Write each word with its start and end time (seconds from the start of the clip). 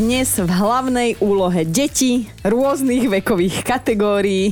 Dnes 0.00 0.32
v 0.40 0.48
hlavnej 0.48 1.20
úlohe 1.20 1.68
deti 1.68 2.24
rôznych 2.40 3.20
vekových 3.20 3.60
kategórií. 3.60 4.48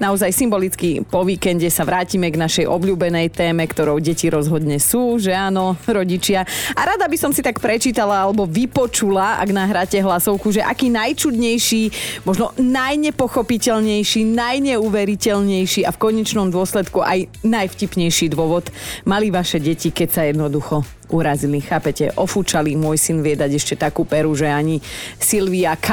Naozaj 0.00 0.32
symbolicky 0.32 1.04
po 1.04 1.20
víkende 1.20 1.68
sa 1.68 1.84
vrátime 1.84 2.32
k 2.32 2.40
našej 2.40 2.64
obľúbenej 2.64 3.28
téme, 3.28 3.68
ktorou 3.68 4.00
deti 4.00 4.32
rozhodne 4.32 4.80
sú, 4.80 5.20
že 5.20 5.36
áno, 5.36 5.76
rodičia. 5.84 6.48
A 6.72 6.88
rada 6.88 7.12
by 7.12 7.16
som 7.20 7.28
si 7.28 7.44
tak 7.44 7.60
prečítala 7.60 8.24
alebo 8.24 8.48
vypočula, 8.48 9.36
ak 9.36 9.52
nahráte 9.52 10.00
hlasovku, 10.00 10.48
že 10.48 10.64
aký 10.64 10.88
najčudnejší, 10.88 11.92
možno 12.24 12.56
najnepochopiteľnejší, 12.56 14.24
najneuveriteľnejší 14.32 15.84
a 15.84 15.92
v 15.92 16.00
konečnom 16.00 16.48
dôsledku 16.48 17.04
aj 17.04 17.28
najvtipnejší 17.44 18.32
dôvod 18.32 18.72
mali 19.04 19.28
vaše 19.28 19.60
deti, 19.60 19.92
keď 19.92 20.08
sa 20.08 20.24
jednoducho 20.24 20.88
urazili, 21.10 21.62
chápete, 21.62 22.12
ofúčali. 22.14 22.74
Môj 22.78 22.98
syn 23.00 23.24
vie 23.24 23.34
ešte 23.36 23.78
takú 23.78 24.04
peru, 24.06 24.34
že 24.34 24.46
ani 24.46 24.82
Silvia 25.18 25.74
K. 25.78 25.90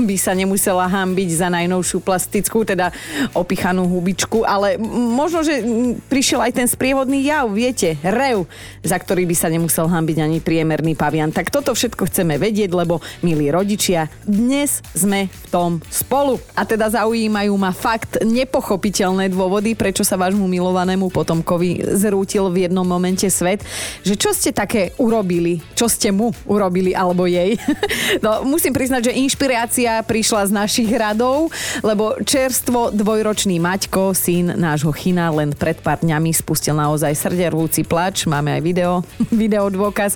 by 0.00 0.16
sa 0.16 0.32
nemusela 0.32 0.88
hambiť 0.88 1.28
za 1.32 1.48
najnovšiu 1.52 1.98
plastickú, 2.02 2.64
teda 2.64 2.92
opichanú 3.36 3.88
hubičku, 3.88 4.44
ale 4.44 4.76
možno, 4.90 5.40
že 5.44 5.60
prišiel 6.08 6.40
aj 6.44 6.52
ten 6.56 6.68
sprievodný 6.68 7.24
jav, 7.24 7.48
viete, 7.52 7.96
rev, 8.02 8.44
za 8.84 8.96
ktorý 8.96 9.24
by 9.28 9.36
sa 9.36 9.48
nemusel 9.48 9.86
hambiť 9.88 10.18
ani 10.20 10.38
priemerný 10.40 10.98
pavian. 10.98 11.32
Tak 11.32 11.52
toto 11.52 11.72
všetko 11.76 12.08
chceme 12.08 12.36
vedieť, 12.36 12.72
lebo, 12.72 13.00
milí 13.20 13.48
rodičia, 13.48 14.08
dnes 14.24 14.84
sme 14.92 15.28
v 15.28 15.46
tom 15.48 15.70
spolu. 15.88 16.40
A 16.58 16.66
teda 16.66 16.90
zaujímajú 16.90 17.54
ma 17.56 17.72
fakt 17.72 18.20
nepochopiteľné 18.24 19.30
dôvody, 19.32 19.78
prečo 19.78 20.02
sa 20.02 20.18
vášmu 20.18 20.44
milovanému 20.48 21.08
potomkovi 21.12 21.96
zrútil 21.96 22.48
v 22.50 22.68
jednom 22.68 22.84
momente 22.86 23.28
svet, 23.30 23.62
že 24.02 24.18
čo 24.18 24.32
ste 24.32 24.45
ste 24.46 24.54
také 24.54 24.94
urobili? 25.02 25.58
Čo 25.74 25.90
ste 25.90 26.14
mu 26.14 26.30
urobili 26.46 26.94
alebo 26.94 27.26
jej? 27.26 27.58
No, 28.22 28.46
musím 28.46 28.70
priznať, 28.70 29.10
že 29.10 29.18
inšpirácia 29.18 29.98
prišla 30.06 30.46
z 30.46 30.52
našich 30.54 30.90
radov, 30.94 31.50
lebo 31.82 32.14
čerstvo 32.22 32.94
dvojročný 32.94 33.58
Maťko, 33.58 34.14
syn 34.14 34.54
nášho 34.54 34.94
China, 34.94 35.34
len 35.34 35.50
pred 35.50 35.74
pár 35.82 35.98
dňami 36.00 36.30
spustil 36.30 36.78
naozaj 36.78 37.18
srdervúci 37.18 37.82
plač. 37.82 38.30
Máme 38.30 38.54
aj 38.54 38.62
video, 38.62 38.92
video 39.42 39.66
dôkaz. 39.66 40.14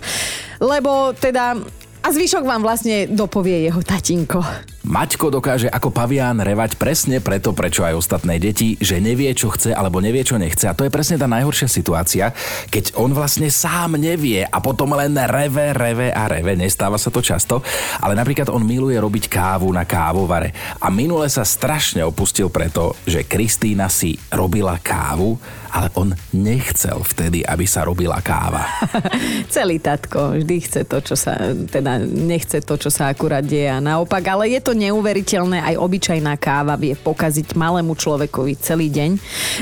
Lebo 0.63 1.11
teda 1.19 1.59
a 2.01 2.09
zvyšok 2.09 2.45
vám 2.47 2.63
vlastne 2.63 3.11
dopovie 3.11 3.67
jeho 3.67 3.83
tatinko. 3.83 4.41
Maťko 4.81 5.29
dokáže 5.29 5.69
ako 5.69 5.93
pavián 5.93 6.41
revať 6.41 6.81
presne 6.81 7.21
preto, 7.21 7.53
prečo 7.53 7.85
aj 7.85 8.01
ostatné 8.01 8.41
deti, 8.41 8.81
že 8.81 8.97
nevie, 8.97 9.29
čo 9.37 9.53
chce 9.53 9.77
alebo 9.77 10.01
nevie, 10.01 10.25
čo 10.25 10.41
nechce. 10.41 10.65
A 10.65 10.73
to 10.73 10.89
je 10.89 10.95
presne 10.95 11.21
tá 11.21 11.29
najhoršia 11.29 11.69
situácia, 11.69 12.33
keď 12.73 12.97
on 12.97 13.13
vlastne 13.13 13.53
sám 13.53 14.01
nevie 14.01 14.41
a 14.41 14.57
potom 14.65 14.97
len 14.97 15.13
reve, 15.13 15.77
reve 15.77 16.09
a 16.09 16.25
reve. 16.33 16.57
Nestáva 16.57 16.97
sa 16.97 17.13
to 17.13 17.21
často, 17.21 17.61
ale 18.01 18.17
napríklad 18.17 18.49
on 18.49 18.65
miluje 18.65 18.97
robiť 18.97 19.29
kávu 19.29 19.69
na 19.69 19.85
kávovare. 19.85 20.57
A 20.81 20.89
minule 20.89 21.29
sa 21.29 21.45
strašne 21.45 22.01
opustil 22.01 22.49
preto, 22.49 22.97
že 23.05 23.29
Kristýna 23.29 23.93
si 23.93 24.17
robila 24.33 24.81
kávu 24.81 25.37
ale 25.71 25.89
on 25.95 26.11
nechcel 26.35 26.99
vtedy, 27.01 27.47
aby 27.47 27.65
sa 27.65 27.87
robila 27.87 28.19
káva. 28.19 28.67
Celý 29.55 29.79
tatko 29.79 30.35
vždy 30.43 30.57
chce 30.67 30.83
to, 30.85 30.99
čo 30.99 31.15
sa, 31.15 31.39
teda 31.55 32.03
nechce 32.03 32.59
to, 32.63 32.75
čo 32.75 32.91
sa 32.91 33.15
akurát 33.15 33.47
deje 33.47 33.71
a 33.71 33.79
naopak, 33.79 34.23
ale 34.27 34.51
je 34.51 34.61
to 34.61 34.70
neuveriteľné, 34.73 35.63
aj 35.63 35.81
obyčajná 35.81 36.35
káva 36.41 36.75
vie 36.75 36.95
pokaziť 36.95 37.55
malému 37.55 37.95
človekovi 37.97 38.59
celý 38.59 38.91
deň. 38.91 39.11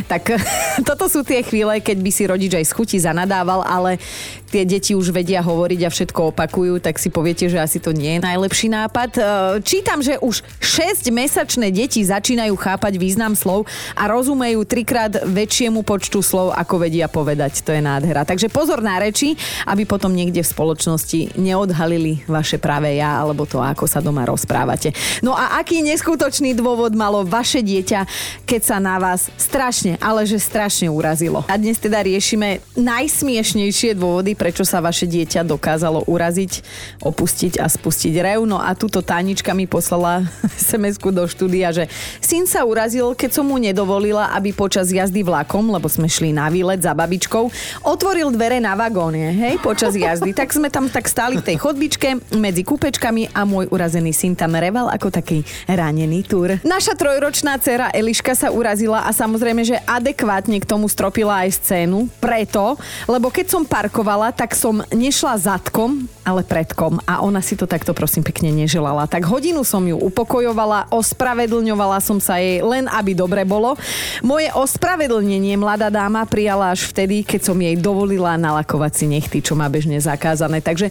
Tak 0.06 0.22
toto 0.88 1.06
sú 1.06 1.24
tie 1.26 1.42
chvíle, 1.44 1.80
keď 1.80 1.98
by 2.00 2.10
si 2.10 2.22
rodič 2.28 2.52
aj 2.54 2.66
z 2.66 2.72
chuti 2.74 2.96
zanadával, 3.00 3.64
ale 3.64 4.00
tie 4.48 4.64
deti 4.64 4.96
už 4.96 5.12
vedia 5.12 5.44
hovoriť 5.44 5.80
a 5.84 5.92
všetko 5.92 6.32
opakujú, 6.32 6.80
tak 6.80 6.96
si 6.96 7.12
poviete, 7.12 7.52
že 7.52 7.60
asi 7.60 7.76
to 7.78 7.92
nie 7.92 8.16
je 8.16 8.24
najlepší 8.24 8.72
nápad. 8.72 9.10
E, 9.14 9.20
čítam, 9.60 10.00
že 10.00 10.16
už 10.18 10.40
6-mesačné 10.58 11.68
deti 11.68 12.00
začínajú 12.00 12.56
chápať 12.56 12.96
význam 12.96 13.36
slov 13.36 13.68
a 13.92 14.08
rozumejú 14.08 14.64
trikrát 14.64 15.12
väčšiemu 15.28 15.84
počtu 15.84 16.24
slov, 16.24 16.56
ako 16.56 16.88
vedia 16.88 17.06
povedať. 17.12 17.60
To 17.68 17.76
je 17.76 17.84
nádhera. 17.84 18.24
Takže 18.24 18.48
pozor 18.48 18.80
na 18.80 18.96
reči, 18.96 19.36
aby 19.68 19.84
potom 19.84 20.16
niekde 20.16 20.40
v 20.40 20.48
spoločnosti 20.48 21.36
neodhalili 21.36 22.24
vaše 22.24 22.56
práve 22.56 22.96
ja 22.96 23.20
alebo 23.20 23.44
to, 23.44 23.60
ako 23.60 23.84
sa 23.84 24.00
doma 24.00 24.24
rozprávate. 24.24 24.96
No 25.20 25.36
a 25.36 25.60
aký 25.60 25.84
neskutočný 25.84 26.56
dôvod 26.56 26.96
malo 26.96 27.26
vaše 27.26 27.60
dieťa, 27.60 28.00
keď 28.48 28.60
sa 28.64 28.76
na 28.80 28.96
vás 28.96 29.28
strašne, 29.36 30.00
ale 30.00 30.24
že 30.24 30.40
strašne 30.40 30.88
urazilo. 30.88 31.42
A 31.50 31.60
dnes 31.60 31.76
teda 31.76 32.00
riešime 32.00 32.62
najsmiešnejšie 32.78 33.98
dôvody, 33.98 34.37
prečo 34.38 34.62
sa 34.62 34.78
vaše 34.78 35.10
dieťa 35.10 35.42
dokázalo 35.42 36.06
uraziť, 36.06 36.62
opustiť 37.02 37.58
a 37.58 37.66
spustiť 37.66 38.14
rev. 38.22 38.46
No 38.46 38.62
a 38.62 38.72
túto 38.78 39.02
Tánička 39.02 39.50
mi 39.52 39.66
poslala 39.66 40.22
sms 40.70 41.02
do 41.02 41.26
štúdia, 41.26 41.74
že 41.74 41.90
syn 42.22 42.46
sa 42.46 42.62
urazil, 42.62 43.18
keď 43.18 43.42
som 43.42 43.44
mu 43.50 43.58
nedovolila, 43.58 44.30
aby 44.38 44.54
počas 44.54 44.94
jazdy 44.94 45.26
vlakom, 45.26 45.74
lebo 45.74 45.90
sme 45.90 46.06
šli 46.06 46.30
na 46.30 46.46
výlet 46.46 46.78
za 46.78 46.94
babičkou, 46.94 47.50
otvoril 47.82 48.30
dvere 48.30 48.62
na 48.62 48.78
vagóne, 48.78 49.34
hej, 49.34 49.58
počas 49.58 49.98
jazdy. 49.98 50.30
Tak 50.30 50.54
sme 50.54 50.70
tam 50.70 50.86
tak 50.86 51.10
stáli 51.10 51.42
v 51.42 51.44
tej 51.44 51.56
chodbičke 51.58 52.38
medzi 52.38 52.62
kúpečkami 52.62 53.34
a 53.34 53.42
môj 53.42 53.66
urazený 53.74 54.14
syn 54.14 54.38
tam 54.38 54.54
reval 54.54 54.86
ako 54.92 55.10
taký 55.10 55.42
ranený 55.66 56.22
túr. 56.22 56.60
Naša 56.62 56.94
trojročná 56.94 57.56
dcera 57.58 57.90
Eliška 57.90 58.36
sa 58.36 58.52
urazila 58.52 59.08
a 59.08 59.10
samozrejme, 59.10 59.64
že 59.64 59.80
adekvátne 59.88 60.60
k 60.60 60.68
tomu 60.68 60.86
stropila 60.86 61.48
aj 61.48 61.58
scénu, 61.58 62.06
preto, 62.20 62.76
lebo 63.08 63.32
keď 63.32 63.46
som 63.48 63.62
parkovala, 63.64 64.27
tak 64.34 64.56
som 64.56 64.82
nešla 64.92 65.38
zadkom, 65.38 66.06
ale 66.26 66.44
predkom. 66.44 67.00
A 67.06 67.24
ona 67.24 67.40
si 67.40 67.54
to 67.56 67.64
takto 67.64 67.94
prosím 67.96 68.26
pekne 68.26 68.50
neželala. 68.52 69.08
Tak 69.08 69.24
hodinu 69.24 69.62
som 69.64 69.84
ju 69.86 69.96
upokojovala, 69.96 70.90
ospravedlňovala 70.92 71.98
som 72.04 72.18
sa 72.18 72.36
jej 72.42 72.60
len, 72.60 72.90
aby 72.90 73.14
dobre 73.16 73.42
bolo. 73.46 73.78
Moje 74.20 74.50
ospravedlnenie 74.52 75.56
mladá 75.56 75.88
dáma 75.88 76.26
prijala 76.26 76.74
až 76.74 76.90
vtedy, 76.90 77.24
keď 77.24 77.40
som 77.52 77.58
jej 77.58 77.76
dovolila 77.78 78.36
nalakovať 78.36 78.92
si 78.94 79.04
nechty, 79.08 79.38
čo 79.40 79.56
má 79.56 79.70
bežne 79.70 79.96
zakázané. 80.02 80.60
Takže 80.60 80.90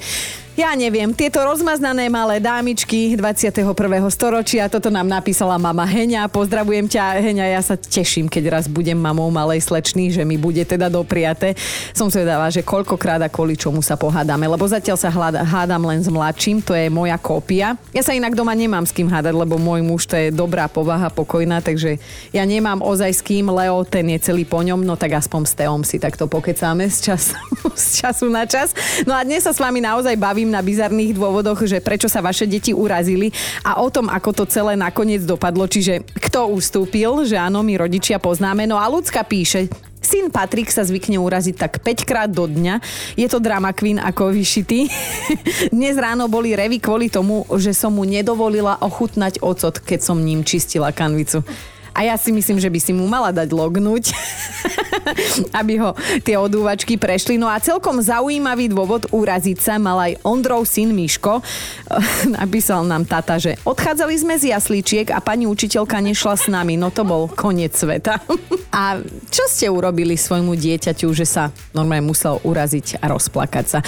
ja 0.58 0.74
neviem, 0.74 1.14
tieto 1.14 1.38
rozmaznané 1.46 2.10
malé 2.10 2.42
dámičky 2.42 3.14
21. 3.14 3.62
storočia, 4.10 4.66
toto 4.66 4.90
nám 4.90 5.06
napísala 5.06 5.54
mama 5.62 5.86
Heňa. 5.86 6.26
Pozdravujem 6.34 6.90
ťa, 6.90 7.22
Heňa, 7.22 7.46
ja 7.54 7.62
sa 7.62 7.78
teším, 7.78 8.26
keď 8.26 8.58
raz 8.58 8.66
budem 8.66 8.98
mamou 8.98 9.30
malej 9.30 9.62
slečny, 9.70 10.10
že 10.10 10.26
mi 10.26 10.34
bude 10.34 10.66
teda 10.66 10.90
dopriate. 10.90 11.54
Som 11.94 12.10
dáva, 12.10 12.50
že 12.50 12.66
koľkokrát 12.66 13.22
a 13.22 13.30
kvôli 13.30 13.54
čomu 13.54 13.86
sa 13.86 14.02
pohádame, 14.02 14.50
lebo 14.50 14.66
zatiaľ 14.66 14.98
sa 14.98 15.14
hľada, 15.14 15.46
hádam 15.46 15.86
len 15.94 16.02
s 16.02 16.10
mladším, 16.10 16.66
to 16.66 16.74
je 16.74 16.90
moja 16.90 17.22
kópia. 17.22 17.78
Ja 17.94 18.02
sa 18.02 18.18
inak 18.18 18.34
doma 18.34 18.58
nemám 18.58 18.90
s 18.90 18.98
kým 18.98 19.14
hádať, 19.14 19.38
lebo 19.38 19.62
môj 19.62 19.86
muž 19.86 20.10
to 20.10 20.18
je 20.18 20.34
dobrá 20.34 20.66
povaha, 20.66 21.14
pokojná, 21.14 21.62
takže 21.62 22.02
ja 22.34 22.42
nemám 22.42 22.82
ozaj 22.82 23.14
s 23.14 23.22
kým, 23.22 23.46
Leo 23.54 23.86
ten 23.86 24.10
je 24.10 24.34
celý 24.34 24.42
po 24.42 24.66
ňom, 24.66 24.82
no 24.82 24.98
tak 24.98 25.22
aspoň 25.22 25.42
s 25.46 25.54
Teom 25.54 25.86
si 25.86 26.02
takto 26.02 26.26
pokecáme 26.26 26.90
z 26.90 27.14
času, 27.14 27.38
z 27.78 28.02
času 28.02 28.26
na 28.34 28.50
čas. 28.50 28.74
No 29.06 29.14
a 29.14 29.22
dnes 29.22 29.46
sa 29.46 29.54
s 29.54 29.62
vami 29.62 29.86
naozaj 29.86 30.18
bavím 30.18 30.47
bavím 30.48 30.56
na 30.56 30.64
bizarných 30.64 31.12
dôvodoch, 31.12 31.68
že 31.68 31.84
prečo 31.84 32.08
sa 32.08 32.24
vaše 32.24 32.48
deti 32.48 32.72
urazili 32.72 33.36
a 33.68 33.84
o 33.84 33.92
tom, 33.92 34.08
ako 34.08 34.32
to 34.32 34.44
celé 34.48 34.80
nakoniec 34.80 35.28
dopadlo. 35.28 35.68
Čiže 35.68 36.08
kto 36.16 36.56
ustúpil, 36.56 37.28
že 37.28 37.36
áno, 37.36 37.60
my 37.68 37.76
rodičia 37.76 38.16
poznáme. 38.16 38.64
No 38.64 38.80
a 38.80 38.88
ľudská 38.88 39.28
píše, 39.28 39.68
Syn 40.00 40.32
Patrik 40.32 40.72
sa 40.72 40.88
zvykne 40.88 41.20
uraziť 41.20 41.56
tak 41.60 41.84
5 41.84 42.08
krát 42.08 42.32
do 42.32 42.48
dňa. 42.48 42.80
Je 43.20 43.28
to 43.28 43.44
drama 43.44 43.76
queen 43.76 44.00
ako 44.00 44.32
vyšitý. 44.32 44.88
Dnes 45.76 46.00
ráno 46.00 46.32
boli 46.32 46.56
revy 46.56 46.80
kvôli 46.80 47.12
tomu, 47.12 47.44
že 47.60 47.76
som 47.76 47.92
mu 47.92 48.08
nedovolila 48.08 48.80
ochutnať 48.80 49.44
ocot, 49.44 49.84
keď 49.84 50.00
som 50.00 50.24
ním 50.24 50.48
čistila 50.48 50.96
kanvicu. 50.96 51.44
A 51.98 52.06
ja 52.06 52.14
si 52.14 52.30
myslím, 52.30 52.62
že 52.62 52.70
by 52.70 52.78
si 52.78 52.94
mu 52.94 53.10
mala 53.10 53.34
dať 53.34 53.50
lognúť, 53.50 54.14
aby 55.60 55.82
ho 55.82 55.98
tie 56.22 56.38
odúvačky 56.38 56.94
prešli. 56.94 57.42
No 57.42 57.50
a 57.50 57.58
celkom 57.58 57.98
zaujímavý 57.98 58.70
dôvod 58.70 59.10
uraziť 59.10 59.58
sa 59.58 59.82
mal 59.82 59.98
aj 59.98 60.22
Ondrov 60.22 60.70
syn 60.70 60.94
Miško. 60.94 61.42
Napísal 62.38 62.86
nám 62.86 63.10
tata, 63.10 63.42
že 63.42 63.58
odchádzali 63.66 64.14
sme 64.14 64.38
z 64.38 64.54
jaslíčiek 64.54 65.10
a 65.10 65.18
pani 65.18 65.50
učiteľka 65.50 65.98
nešla 65.98 66.36
s 66.38 66.46
nami. 66.46 66.78
No 66.78 66.94
to 66.94 67.02
bol 67.02 67.26
koniec 67.34 67.74
sveta. 67.74 68.22
a 68.78 69.02
čo 69.34 69.42
ste 69.50 69.66
urobili 69.66 70.14
svojmu 70.14 70.54
dieťaťu, 70.54 71.10
že 71.18 71.26
sa 71.26 71.50
normálne 71.74 72.06
musel 72.06 72.38
uraziť 72.46 73.02
a 73.02 73.10
rozplakať 73.10 73.66
sa? 73.66 73.80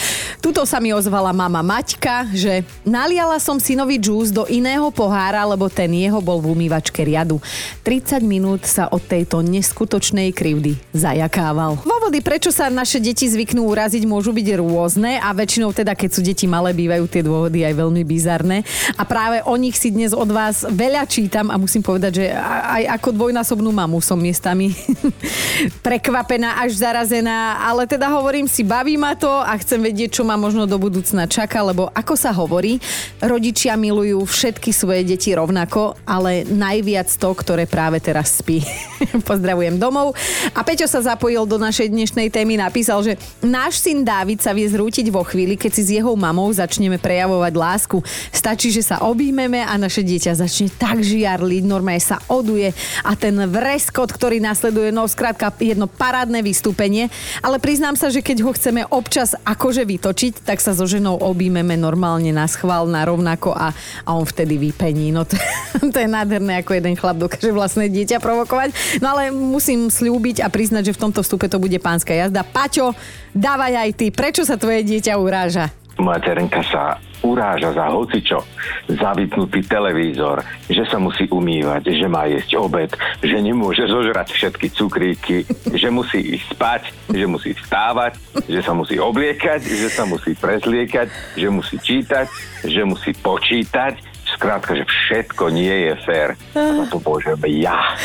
Tuto 0.41 0.65
sa 0.65 0.81
mi 0.81 0.89
ozvala 0.89 1.29
mama 1.29 1.61
Maťka, 1.61 2.33
že 2.33 2.65
naliala 2.81 3.37
som 3.37 3.61
synovi 3.61 4.01
džús 4.01 4.33
do 4.33 4.49
iného 4.49 4.89
pohára, 4.89 5.45
lebo 5.45 5.69
ten 5.69 5.93
jeho 5.93 6.17
bol 6.17 6.41
v 6.41 6.57
umývačke 6.57 7.05
riadu. 7.05 7.37
Tri 7.85 7.99
30 7.99 8.23
minút 8.23 8.63
sa 8.63 8.87
od 8.87 9.03
tejto 9.03 9.43
neskutočnej 9.43 10.31
krivdy 10.31 10.79
zajakával. 10.95 11.83
Dôvody, 11.83 12.23
prečo 12.23 12.47
sa 12.47 12.71
naše 12.71 13.03
deti 13.03 13.27
zvyknú 13.27 13.67
uraziť, 13.67 14.07
môžu 14.07 14.31
byť 14.31 14.47
rôzne 14.55 15.19
a 15.19 15.35
väčšinou 15.35 15.75
teda, 15.75 15.91
keď 15.99 16.09
sú 16.15 16.23
deti 16.23 16.47
malé, 16.47 16.71
bývajú 16.71 17.03
tie 17.11 17.19
dôvody 17.19 17.67
aj 17.67 17.75
veľmi 17.75 18.07
bizarné. 18.07 18.63
A 18.95 19.03
práve 19.03 19.43
o 19.43 19.51
nich 19.59 19.75
si 19.75 19.91
dnes 19.91 20.15
od 20.15 20.31
vás 20.31 20.63
veľa 20.63 21.03
čítam 21.11 21.51
a 21.51 21.59
musím 21.59 21.83
povedať, 21.83 22.23
že 22.23 22.25
aj 22.39 23.03
ako 23.03 23.19
dvojnásobnú 23.19 23.67
mamu 23.67 23.99
som 23.99 24.15
miestami 24.15 24.71
prekvapená 25.85 26.61
až 26.61 26.79
zarazená, 26.79 27.61
ale 27.63 27.85
teda 27.85 28.09
hovorím 28.09 28.47
si, 28.47 28.65
baví 28.65 28.95
ma 28.97 29.15
to 29.15 29.29
a 29.29 29.53
chcem 29.59 29.79
vedieť, 29.81 30.21
čo 30.21 30.23
ma 30.27 30.35
možno 30.35 30.65
do 30.65 30.79
budúcna 30.79 31.29
čaká, 31.29 31.61
lebo 31.63 31.89
ako 31.93 32.13
sa 32.15 32.31
hovorí, 32.33 32.81
rodičia 33.21 33.75
milujú 33.79 34.23
všetky 34.25 34.71
svoje 34.73 35.05
deti 35.05 35.31
rovnako, 35.35 35.95
ale 36.03 36.43
najviac 36.47 37.09
to, 37.09 37.29
ktoré 37.33 37.65
práve 37.69 38.01
teraz 38.03 38.41
spí. 38.41 38.63
Pozdravujem 39.29 39.79
domov. 39.79 40.15
A 40.53 40.61
Peťo 40.65 40.87
sa 40.87 41.03
zapojil 41.03 41.45
do 41.45 41.59
našej 41.59 41.91
dnešnej 41.91 42.27
témy, 42.31 42.59
napísal, 42.59 43.03
že 43.03 43.15
náš 43.39 43.81
syn 43.81 44.03
Dávid 44.03 44.41
sa 44.41 44.55
vie 44.55 44.67
zrútiť 44.67 45.07
vo 45.13 45.23
chvíli, 45.23 45.55
keď 45.55 45.71
si 45.75 45.81
s 45.85 45.89
jeho 46.01 46.13
mamou 46.15 46.47
začneme 46.51 46.97
prejavovať 46.99 47.53
lásku. 47.55 47.97
Stačí, 48.33 48.71
že 48.73 48.83
sa 48.83 49.03
objímeme 49.05 49.63
a 49.63 49.75
naše 49.79 50.03
dieťa 50.03 50.39
začne 50.39 50.67
tak 50.75 51.01
žiarliť, 51.03 51.63
normálne 51.63 52.01
sa 52.01 52.17
oduje 52.27 52.71
a 53.03 53.11
ten 53.15 53.35
vreskot, 53.35 54.11
ktorý 54.11 54.39
nasleduje, 54.69 54.93
no 54.93 55.09
skrátka 55.09 55.49
jedno 55.57 55.89
parádne 55.89 56.45
vystúpenie, 56.45 57.09
ale 57.41 57.57
priznám 57.57 57.97
sa, 57.97 58.13
že 58.13 58.21
keď 58.21 58.45
ho 58.45 58.53
chceme 58.53 58.85
občas 58.93 59.33
akože 59.41 59.81
vytočiť, 59.81 60.45
tak 60.45 60.61
sa 60.61 60.77
so 60.77 60.85
ženou 60.85 61.17
objímeme 61.17 61.73
normálne 61.73 62.29
na 62.29 62.45
schvál, 62.45 62.85
na 62.85 63.01
rovnako 63.01 63.49
a, 63.57 63.73
a 64.05 64.09
on 64.13 64.29
vtedy 64.29 64.61
vypení. 64.61 65.09
No 65.09 65.25
to, 65.25 65.41
to 65.93 65.97
je 65.97 66.05
nádherné, 66.05 66.61
ako 66.61 66.77
jeden 66.77 66.93
chlap 66.93 67.17
dokáže 67.17 67.49
vlastné 67.49 67.89
dieťa 67.89 68.21
provokovať. 68.21 69.01
No 69.01 69.17
ale 69.17 69.33
musím 69.33 69.89
slúbiť 69.89 70.45
a 70.45 70.53
priznať, 70.53 70.93
že 70.93 70.95
v 71.01 71.09
tomto 71.09 71.25
vstupe 71.25 71.49
to 71.49 71.57
bude 71.57 71.81
pánska 71.81 72.13
jazda. 72.13 72.45
Paťo, 72.45 72.93
dávaj 73.33 73.89
aj 73.89 73.91
ty, 73.97 74.13
prečo 74.13 74.45
sa 74.45 74.53
tvoje 74.53 74.85
dieťa 74.85 75.17
uráža? 75.17 75.78
Moja 75.99 76.19
terenka 76.23 76.63
sa 76.63 76.95
uráža 77.23 77.75
za 77.75 77.91
hocičo, 77.91 78.39
za 78.87 79.11
vypnutý 79.11 79.59
televízor, 79.67 80.39
že 80.71 80.87
sa 80.87 80.95
musí 80.95 81.27
umývať, 81.27 81.91
že 81.91 82.07
má 82.07 82.23
jesť 82.31 82.55
obed, 82.55 82.89
že 83.19 83.37
nemôže 83.43 83.83
zožrať 83.83 84.31
všetky 84.31 84.67
cukríky, 84.71 85.37
že 85.75 85.91
musí 85.91 86.39
ísť 86.39 86.55
spať, 86.55 86.81
že 87.11 87.25
musí 87.27 87.51
vstávať, 87.51 88.15
že 88.47 88.63
sa 88.63 88.71
musí 88.71 88.95
obliekať, 88.95 89.59
že 89.67 89.91
sa 89.91 90.07
musí 90.07 90.31
prezliekať, 90.31 91.35
že 91.35 91.47
musí 91.51 91.75
čítať, 91.75 92.27
že 92.63 92.81
musí 92.87 93.11
počítať, 93.19 94.09
Skrátka, 94.29 94.77
že 94.77 94.85
všetko 94.85 95.49
nie 95.49 95.89
je 95.89 95.93
fér. 96.05 96.29
A 96.53 96.85
to 96.85 97.01
môžem 97.01 97.35
ja. 97.59 97.97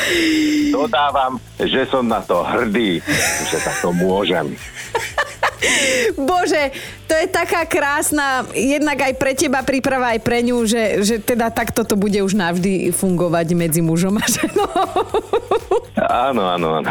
Dodávam, 0.73 1.37
že 1.61 1.85
som 1.87 2.09
na 2.09 2.25
to 2.25 2.41
hrdý, 2.41 2.99
že 3.45 3.59
sa 3.61 3.71
to 3.85 3.93
môžem. 3.93 4.57
Bože, 6.19 6.73
to 7.05 7.15
je 7.15 7.27
taká 7.29 7.65
krásna, 7.69 8.45
jednak 8.53 9.01
aj 9.01 9.15
pre 9.17 9.33
teba 9.37 9.61
príprava, 9.61 10.13
aj 10.17 10.21
pre 10.25 10.41
ňu, 10.45 10.65
že, 10.65 11.05
že 11.05 11.17
teda 11.21 11.53
takto 11.53 11.85
to 11.85 11.95
bude 11.97 12.17
už 12.21 12.35
navždy 12.37 12.93
fungovať 12.93 13.47
medzi 13.57 13.81
mužom 13.85 14.17
a 14.19 14.27
ženou. 14.27 14.69
Áno, 16.05 16.43
áno, 16.47 16.69
áno. 16.83 16.89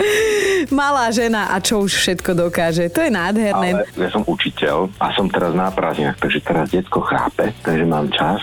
Malá 0.73 1.11
žena 1.13 1.53
a 1.53 1.61
čo 1.61 1.83
už 1.83 1.91
všetko 2.01 2.33
dokáže. 2.47 2.89
To 2.91 3.03
je 3.03 3.11
nádherné. 3.13 3.69
Ale 3.77 3.85
ja 3.99 4.09
som 4.09 4.23
učiteľ 4.25 4.89
a 4.97 5.13
som 5.13 5.29
teraz 5.29 5.53
na 5.53 5.69
prázdninách, 5.69 6.17
takže 6.17 6.39
teraz 6.41 6.65
detko 6.71 7.03
chápe, 7.03 7.53
takže 7.61 7.85
mám 7.85 8.09
čas 8.09 8.41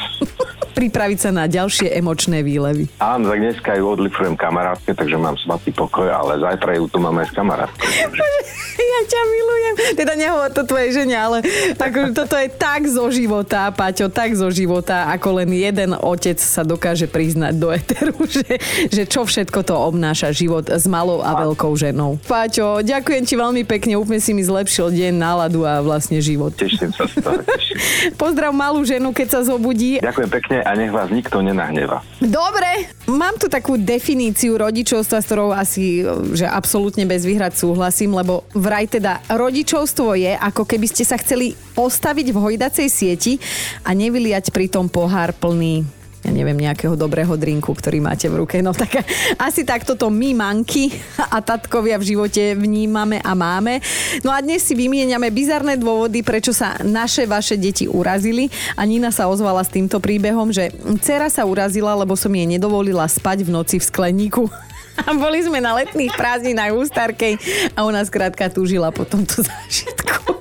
pripraviť 0.81 1.19
sa 1.19 1.31
na 1.35 1.45
ďalšie 1.45 1.93
emočné 1.93 2.41
výlevy. 2.41 2.89
Áno, 3.03 3.29
tak 3.29 3.39
dneska 3.43 3.71
ju 3.77 3.85
odlifujem 3.85 4.33
kamarátke, 4.33 4.97
takže 4.97 5.21
mám 5.21 5.37
svatý 5.37 5.75
pokoj, 5.77 6.09
ale 6.09 6.41
zajtra 6.41 6.81
ju 6.81 6.89
tu 6.89 6.97
máme 7.03 7.27
s 7.27 7.33
kamarátkou. 7.37 7.85
Ja 8.81 9.01
ťa 9.07 9.23
milujem. 9.29 9.75
Teda 9.95 10.13
nehovor 10.17 10.51
to 10.51 10.63
tvojej 10.65 10.91
žene, 11.03 11.17
ale 11.17 11.39
ako, 11.77 12.17
toto 12.17 12.35
je 12.37 12.49
tak 12.49 12.89
zo 12.89 13.07
života, 13.13 13.69
Paťo, 13.71 14.09
tak 14.09 14.33
zo 14.35 14.49
života, 14.49 15.09
ako 15.13 15.43
len 15.43 15.51
jeden 15.53 15.93
otec 15.95 16.41
sa 16.41 16.65
dokáže 16.65 17.07
priznať 17.07 17.55
do 17.61 17.69
eteru, 17.71 18.17
že, 18.37 18.59
že 18.89 19.03
čo 19.05 19.29
všetko 19.29 19.63
to 19.67 19.75
obnáša 19.77 20.33
život 20.33 20.67
s 20.69 20.89
malou 20.89 21.21
a 21.21 21.37
veľkou 21.37 21.73
ženou. 21.77 22.17
Paťo, 22.25 22.81
ďakujem 22.81 23.23
ti 23.27 23.35
veľmi 23.37 23.63
pekne, 23.69 24.01
úplne 24.01 24.23
si 24.23 24.33
mi 24.33 24.41
zlepšil 24.41 24.93
deň, 24.93 25.13
náladu 25.17 25.63
a 25.69 25.85
vlastne 25.85 26.19
život. 26.23 26.55
Teším 26.57 26.93
sa 26.95 27.05
z 27.07 27.21
toho. 27.21 27.43
Pozdrav 28.23 28.53
malú 28.55 28.83
ženu, 28.85 29.13
keď 29.13 29.29
sa 29.29 29.41
zobudí. 29.45 30.01
Ďakujem 30.01 30.31
pekne 30.31 30.57
a 30.65 30.71
nech 30.77 30.93
vás 30.93 31.09
nikto 31.13 31.41
nenahneva. 31.45 32.01
Dobre, 32.21 32.91
mám 33.11 33.37
tu 33.37 33.51
takú 33.51 33.77
definíciu 33.77 34.57
rodičovstva, 34.57 35.19
s 35.21 35.27
ktorou 35.29 35.51
asi 35.51 36.07
že 36.33 36.47
absolútne 36.47 37.05
bez 37.05 37.27
výhrad 37.27 37.53
súhlasím, 37.53 38.15
lebo 38.15 38.47
vraj 38.55 38.87
teda 38.87 39.21
rodičovstvo 39.29 40.15
je, 40.17 40.33
ako 40.39 40.63
keby 40.65 40.87
ste 40.87 41.05
sa 41.05 41.19
chceli 41.19 41.59
postaviť 41.75 42.27
v 42.31 42.39
hojdacej 42.39 42.89
sieti 42.89 43.37
a 43.85 43.93
nevyliať 43.93 44.55
pritom 44.55 44.89
pohár 44.89 45.37
plný 45.37 46.00
ja 46.21 46.31
neviem, 46.37 46.57
nejakého 46.57 47.01
dobrého 47.01 47.33
drinku, 47.41 47.73
ktorý 47.73 48.05
máte 48.05 48.29
v 48.29 48.45
ruke. 48.45 48.61
No 48.61 48.77
tak 48.77 49.01
asi 49.41 49.65
takto 49.65 49.97
to 49.97 50.13
my, 50.13 50.37
manky 50.37 50.93
a 51.17 51.41
tatkovia 51.41 51.97
v 51.97 52.13
živote 52.13 52.53
vnímame 52.53 53.25
a 53.25 53.33
máme. 53.33 53.81
No 54.21 54.29
a 54.29 54.45
dnes 54.45 54.61
si 54.61 54.77
vymieňame 54.77 55.33
bizarné 55.33 55.81
dôvody, 55.81 56.21
prečo 56.21 56.53
sa 56.53 56.77
naše 56.85 57.25
vaše 57.25 57.57
deti 57.57 57.89
urazili 57.89 58.53
a 58.77 58.85
Nina 58.85 59.09
sa 59.09 59.33
ozvala 59.33 59.65
s 59.65 59.73
týmto 59.73 59.97
príbehom, 59.97 60.53
že 60.53 60.69
dcera 61.01 61.33
sa 61.33 61.49
urazila, 61.49 61.97
lebo 61.97 62.13
som 62.21 62.33
jej 62.33 62.45
nedovolila 62.45 63.09
spať 63.09 63.49
v 63.49 63.51
noci 63.57 63.77
v 63.81 63.89
skleníku. 63.89 64.45
A 65.09 65.17
boli 65.17 65.41
sme 65.41 65.65
na 65.65 65.73
letných 65.73 66.13
prázdninách 66.13 66.77
u 66.77 66.85
Starkej 66.85 67.41
a 67.73 67.89
ona 67.89 68.05
skrátka 68.05 68.53
túžila 68.53 68.93
po 68.93 69.09
tomto 69.09 69.41
zážitku. 69.49 70.37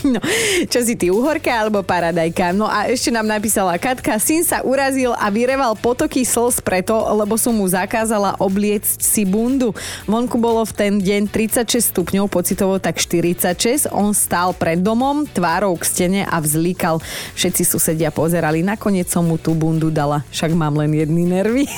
No, 0.00 0.16
čo 0.72 0.80
si 0.80 0.96
ty, 0.96 1.12
uhorka 1.12 1.52
alebo 1.52 1.84
paradajka? 1.84 2.56
No 2.56 2.64
a 2.64 2.88
ešte 2.88 3.12
nám 3.12 3.28
napísala 3.28 3.76
Katka, 3.76 4.16
syn 4.16 4.40
sa 4.40 4.64
urazil 4.64 5.12
a 5.12 5.28
vyreval 5.28 5.76
potoky 5.76 6.24
slz 6.24 6.64
preto, 6.64 6.96
lebo 7.12 7.36
som 7.36 7.52
mu 7.52 7.68
zakázala 7.68 8.40
obliecť 8.40 8.96
si 8.96 9.28
bundu. 9.28 9.76
Vonku 10.08 10.40
bolo 10.40 10.64
v 10.64 10.72
ten 10.72 10.92
deň 10.96 11.28
36 11.28 11.92
stupňov, 11.92 12.32
pocitovo 12.32 12.80
tak 12.80 12.96
46. 12.96 13.92
On 13.92 14.16
stál 14.16 14.56
pred 14.56 14.80
domom, 14.80 15.28
tvárou 15.28 15.76
k 15.76 15.84
stene 15.84 16.20
a 16.24 16.40
vzlíkal. 16.40 17.04
Všetci 17.36 17.62
susedia 17.68 18.08
pozerali. 18.08 18.64
Nakoniec 18.64 19.12
som 19.12 19.28
mu 19.28 19.36
tú 19.36 19.52
bundu 19.52 19.92
dala, 19.92 20.24
však 20.32 20.56
mám 20.56 20.80
len 20.80 20.96
jedny 20.96 21.28
nervy. 21.28 21.68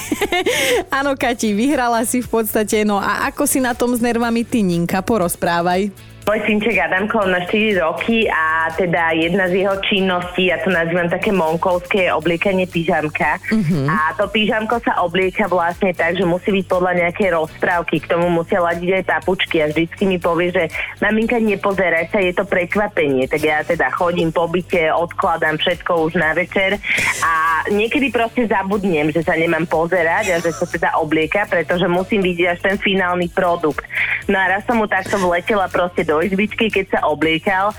Áno, 0.99 1.19
Kati, 1.19 1.51
vyhrala 1.59 2.07
si 2.07 2.23
v 2.23 2.29
podstate. 2.31 2.87
No 2.87 3.03
a 3.03 3.27
ako 3.27 3.51
si 3.51 3.59
na 3.59 3.75
tom 3.75 3.91
s 3.91 4.01
nervami 4.01 4.47
ty, 4.47 4.63
Ninka? 4.63 5.03
Porozprávaj. 5.03 6.12
Môj 6.23 6.39
synček 6.47 6.79
Adamko 6.79 7.27
má 7.27 7.43
4 7.51 7.83
roky 7.83 8.31
a 8.31 8.71
teda 8.79 9.11
jedna 9.11 9.51
z 9.51 9.67
jeho 9.67 9.75
činností, 9.83 10.55
ja 10.55 10.63
to 10.63 10.71
nazývam 10.71 11.11
také 11.11 11.35
monkovské, 11.35 12.07
je 12.07 12.15
obliekanie 12.15 12.71
pyžamka. 12.71 13.43
Uh-huh. 13.51 13.91
A 13.91 14.15
to 14.15 14.31
pyžamko 14.31 14.79
sa 14.87 15.03
oblieka 15.03 15.51
vlastne 15.51 15.91
tak, 15.91 16.15
že 16.15 16.23
musí 16.23 16.55
byť 16.55 16.67
podľa 16.71 16.93
nejakej 17.03 17.29
rozprávky. 17.35 18.07
K 18.07 18.11
tomu 18.15 18.31
musia 18.31 18.63
ladiť 18.63 19.03
aj 19.03 19.05
papučky 19.11 19.67
a 19.67 19.71
vždycky 19.71 20.07
mi 20.07 20.23
povie, 20.23 20.55
že 20.55 20.71
maminka 21.03 21.43
nepozeraj 21.43 22.15
sa, 22.15 22.23
je 22.23 22.31
to 22.31 22.47
prekvapenie. 22.47 23.27
Tak 23.27 23.43
ja 23.43 23.67
teda 23.67 23.91
chodím 23.91 24.31
po 24.31 24.47
byte, 24.47 24.95
odkladám 24.95 25.59
všetko 25.59 26.07
už 26.07 26.23
na 26.23 26.39
večer 26.39 26.79
a 27.27 27.67
niekedy 27.67 28.15
proste 28.15 28.47
zabudnem, 28.47 29.11
že 29.11 29.27
sa 29.27 29.35
nemám 29.35 29.67
pozerať 29.67 30.33
a 30.33 30.37
že 30.39 30.55
sa 30.55 30.71
teda 30.71 31.03
oblieka, 31.03 31.51
pretože 31.51 31.91
musím 31.91 32.23
vidieť 32.23 32.47
až 32.55 32.61
ten 32.63 32.77
finálny 32.79 33.27
produkt. 33.35 33.83
No 34.31 34.39
a 34.39 34.47
raz 34.47 34.63
som 34.63 34.79
mu 34.79 34.87
takto 34.87 35.19
vletela 35.19 35.67
proste 35.67 36.07
do 36.07 36.12
izbičky, 36.21 36.69
keď 36.69 36.99
sa 36.99 37.01
obliekal. 37.09 37.73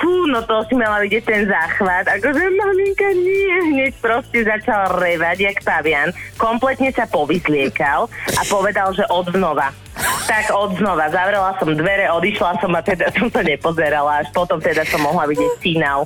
Fú, 0.00 0.24
no 0.30 0.40
to 0.46 0.64
si 0.70 0.78
mala 0.78 1.04
vidieť 1.04 1.24
ten 1.26 1.42
záchvat. 1.44 2.08
Akože 2.16 2.42
maminka 2.56 3.10
nie, 3.12 3.56
hneď 3.74 3.92
proste 4.00 4.46
začal 4.46 4.96
revať 4.96 5.52
jak 5.52 5.58
pavian. 5.60 6.14
Kompletne 6.40 6.88
sa 6.94 7.04
povyzliekal 7.04 8.08
a 8.08 8.42
povedal, 8.48 8.94
že 8.96 9.04
odnova 9.12 9.74
tak 10.26 10.52
od 10.52 10.76
znova. 10.76 11.08
Zavrela 11.08 11.56
som 11.56 11.72
dvere, 11.72 12.12
odišla 12.12 12.60
som 12.60 12.70
a 12.76 12.80
teda 12.84 13.08
som 13.16 13.32
sa 13.32 13.40
nepozerala. 13.40 14.20
Až 14.20 14.28
potom 14.30 14.60
teda 14.60 14.84
som 14.84 15.00
mohla 15.00 15.24
vidieť 15.24 15.52
finál. 15.58 16.04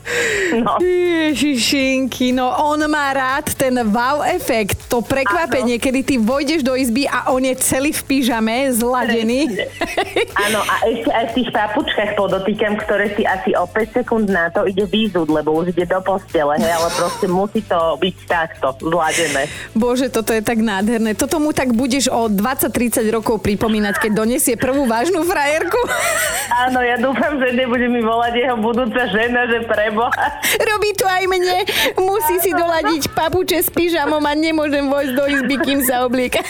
No. 0.54 0.78
Ježišinky, 0.80 2.30
no 2.30 2.52
on 2.54 2.78
má 2.87 3.11
rád 3.11 3.50
ten 3.59 3.75
wow 3.90 4.23
efekt, 4.23 4.87
to 4.87 5.02
prekvapenie, 5.02 5.76
ano. 5.76 5.85
kedy 5.85 6.00
ty 6.06 6.14
vojdeš 6.16 6.62
do 6.62 6.78
izby 6.78 7.11
a 7.11 7.32
on 7.35 7.42
je 7.42 7.54
celý 7.59 7.90
v 7.90 8.02
pyžame, 8.06 8.70
zladený. 8.70 9.50
Áno, 10.47 10.61
a 10.62 10.75
ešte 10.87 11.11
aj 11.11 11.25
v 11.30 11.35
tých 11.42 11.50
papučkách 11.50 12.12
podotýkam, 12.14 12.78
ktoré 12.87 13.12
si 13.18 13.26
asi 13.26 13.52
o 13.59 13.66
5 13.66 13.99
sekúnd 14.02 14.26
na 14.30 14.49
to 14.50 14.66
ide 14.66 14.87
výzud, 14.87 15.26
lebo 15.28 15.54
už 15.59 15.75
ide 15.75 15.87
do 15.87 16.00
postele, 16.02 16.56
hej, 16.59 16.73
ale 16.73 16.88
proste 16.94 17.26
musí 17.26 17.61
to 17.66 17.99
byť 17.99 18.16
takto, 18.26 18.75
zladené. 18.80 19.50
Bože, 19.75 20.12
toto 20.12 20.35
je 20.35 20.42
tak 20.42 20.59
nádherné. 20.62 21.16
Toto 21.18 21.42
mu 21.42 21.50
tak 21.50 21.73
budeš 21.75 22.11
o 22.11 22.30
20-30 22.30 23.06
rokov 23.11 23.42
pripomínať 23.42 23.80
spomínať, 23.81 23.97
keď 23.97 24.13
donesie 24.13 24.55
prvú 24.61 24.85
vážnu 24.85 25.25
frajerku. 25.25 25.81
Áno, 26.69 26.85
ja 26.85 27.01
dúfam, 27.01 27.41
že 27.41 27.57
nebude 27.57 27.89
mi 27.89 28.05
volať 28.05 28.37
jeho 28.37 28.57
budúca 28.61 29.09
žena, 29.09 29.49
že 29.49 29.65
preboha. 29.65 30.25
Robí 30.61 30.93
to 30.93 31.09
aj 31.09 31.25
mne. 31.25 31.65
Musí 31.97 32.37
si 32.45 32.53
doladiť 32.53 33.09
papuče 33.17 33.65
s 33.65 33.73
pyžamom 33.73 34.21
a 34.21 34.37
nemôžem 34.37 34.85
vojsť 34.85 35.13
do 35.17 35.25
izby, 35.33 35.57
kým 35.65 35.81
sa 35.81 36.05
oblieka. 36.05 36.45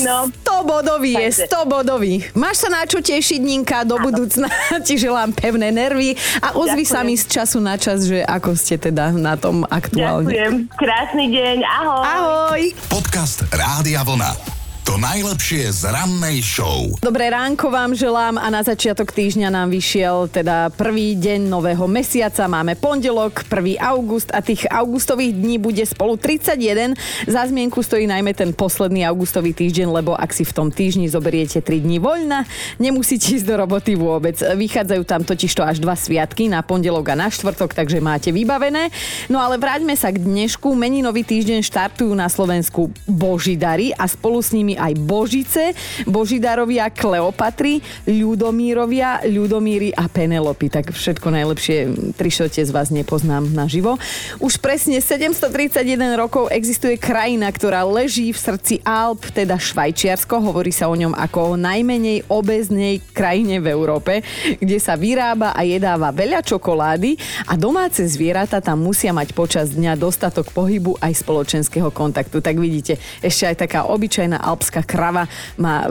No. 0.00 0.30
100 0.30 0.64
bodový 0.64 1.12
je, 1.12 1.28
Takže. 1.32 1.44
100 1.50 1.72
bodový. 1.72 2.14
Máš 2.36 2.56
sa 2.64 2.68
na 2.72 2.82
čo 2.86 3.00
tešiť, 3.00 3.40
Ninka, 3.40 3.84
do 3.84 3.96
budúcna. 4.00 4.48
Ti 4.86 4.94
želám 4.96 5.32
pevné 5.34 5.72
nervy 5.72 6.16
a 6.40 6.56
ozvi 6.56 6.84
sa 6.84 7.04
mi 7.04 7.16
z 7.16 7.26
času 7.28 7.60
na 7.60 7.76
čas, 7.76 8.06
že 8.06 8.24
ako 8.24 8.56
ste 8.56 8.80
teda 8.80 9.12
na 9.12 9.36
tom 9.36 9.64
aktuálne. 9.68 10.30
Ďakujem. 10.30 10.54
Krásny 10.76 11.24
deň. 11.32 11.56
Ahoj. 11.64 12.02
Ahoj. 12.04 12.62
Podcast 12.88 13.44
Rádia 13.52 14.04
Vlna. 14.04 14.49
To 14.90 14.98
najlepšie 14.98 15.70
z 15.70 15.86
rannej 15.86 16.42
show. 16.42 16.90
Dobré 16.98 17.30
ránko 17.30 17.70
vám 17.70 17.94
želám 17.94 18.42
a 18.42 18.50
na 18.50 18.58
začiatok 18.58 19.14
týždňa 19.14 19.46
nám 19.46 19.70
vyšiel 19.70 20.26
teda 20.26 20.74
prvý 20.74 21.14
deň 21.14 21.46
nového 21.46 21.86
mesiaca. 21.86 22.50
Máme 22.50 22.74
pondelok, 22.74 23.46
1. 23.46 23.78
august 23.78 24.34
a 24.34 24.42
tých 24.42 24.66
augustových 24.66 25.30
dní 25.38 25.62
bude 25.62 25.86
spolu 25.86 26.18
31. 26.18 26.98
Za 27.22 27.46
zmienku 27.46 27.78
stojí 27.86 28.10
najmä 28.10 28.34
ten 28.34 28.50
posledný 28.50 29.06
augustový 29.06 29.54
týždeň, 29.54 29.94
lebo 29.94 30.10
ak 30.18 30.34
si 30.34 30.42
v 30.42 30.58
tom 30.58 30.74
týždni 30.74 31.06
zoberiete 31.06 31.62
3 31.62 31.86
dní 31.86 32.02
voľna, 32.02 32.42
nemusíte 32.82 33.38
ísť 33.38 33.46
do 33.46 33.62
roboty 33.62 33.94
vôbec. 33.94 34.42
Vychádzajú 34.42 35.06
tam 35.06 35.22
totižto 35.22 35.62
až 35.62 35.78
dva 35.78 35.94
sviatky 35.94 36.50
na 36.50 36.66
pondelok 36.66 37.14
a 37.14 37.30
na 37.30 37.30
štvrtok, 37.30 37.78
takže 37.78 38.02
máte 38.02 38.34
vybavené. 38.34 38.90
No 39.30 39.38
ale 39.38 39.54
vráťme 39.54 39.94
sa 39.94 40.10
k 40.10 40.18
dnešku. 40.18 40.74
Meninový 40.74 41.22
týždeň 41.22 41.62
štartujú 41.62 42.10
na 42.10 42.26
Slovensku 42.26 42.90
Božidary 43.06 43.94
a 43.94 44.10
spolu 44.10 44.42
s 44.42 44.50
nimi 44.50 44.79
aj 44.80 44.96
Božice, 44.96 45.76
Božidarovia 46.08 46.88
Kleopatry, 46.88 47.84
Ľudomírovia, 48.08 49.20
Ľudomíry 49.28 49.92
a 49.92 50.08
Penelopy. 50.08 50.72
Tak 50.72 50.96
všetko 50.96 51.28
najlepšie, 51.28 51.76
tri 52.16 52.32
štvrte 52.32 52.64
z 52.64 52.72
vás 52.72 52.88
nepoznám 52.88 53.52
naživo. 53.52 54.00
Už 54.40 54.56
presne 54.56 55.02
731 55.04 56.16
rokov 56.16 56.48
existuje 56.48 56.96
krajina, 56.96 57.52
ktorá 57.52 57.84
leží 57.84 58.32
v 58.32 58.38
srdci 58.38 58.80
Alp, 58.86 59.28
teda 59.34 59.60
Švajčiarsko. 59.60 60.40
Hovorí 60.40 60.70
sa 60.70 60.86
o 60.88 60.96
ňom 60.96 61.12
ako 61.12 61.54
o 61.54 61.58
najmenej 61.58 62.30
obeznej 62.30 63.02
krajine 63.10 63.58
v 63.58 63.66
Európe, 63.74 64.22
kde 64.56 64.78
sa 64.78 64.94
vyrába 64.94 65.52
a 65.52 65.66
jedáva 65.66 66.14
veľa 66.14 66.46
čokolády 66.46 67.18
a 67.50 67.58
domáce 67.58 68.06
zvieratá 68.06 68.62
tam 68.62 68.86
musia 68.86 69.10
mať 69.10 69.34
počas 69.34 69.74
dňa 69.74 69.98
dostatok 69.98 70.54
pohybu 70.54 70.94
aj 71.02 71.18
spoločenského 71.18 71.90
kontaktu. 71.90 72.38
Tak 72.38 72.54
vidíte, 72.54 73.02
ešte 73.18 73.50
aj 73.50 73.56
taká 73.66 73.80
obyčajná 73.90 74.38
alpská 74.38 74.69
krava 74.86 75.26
má 75.58 75.90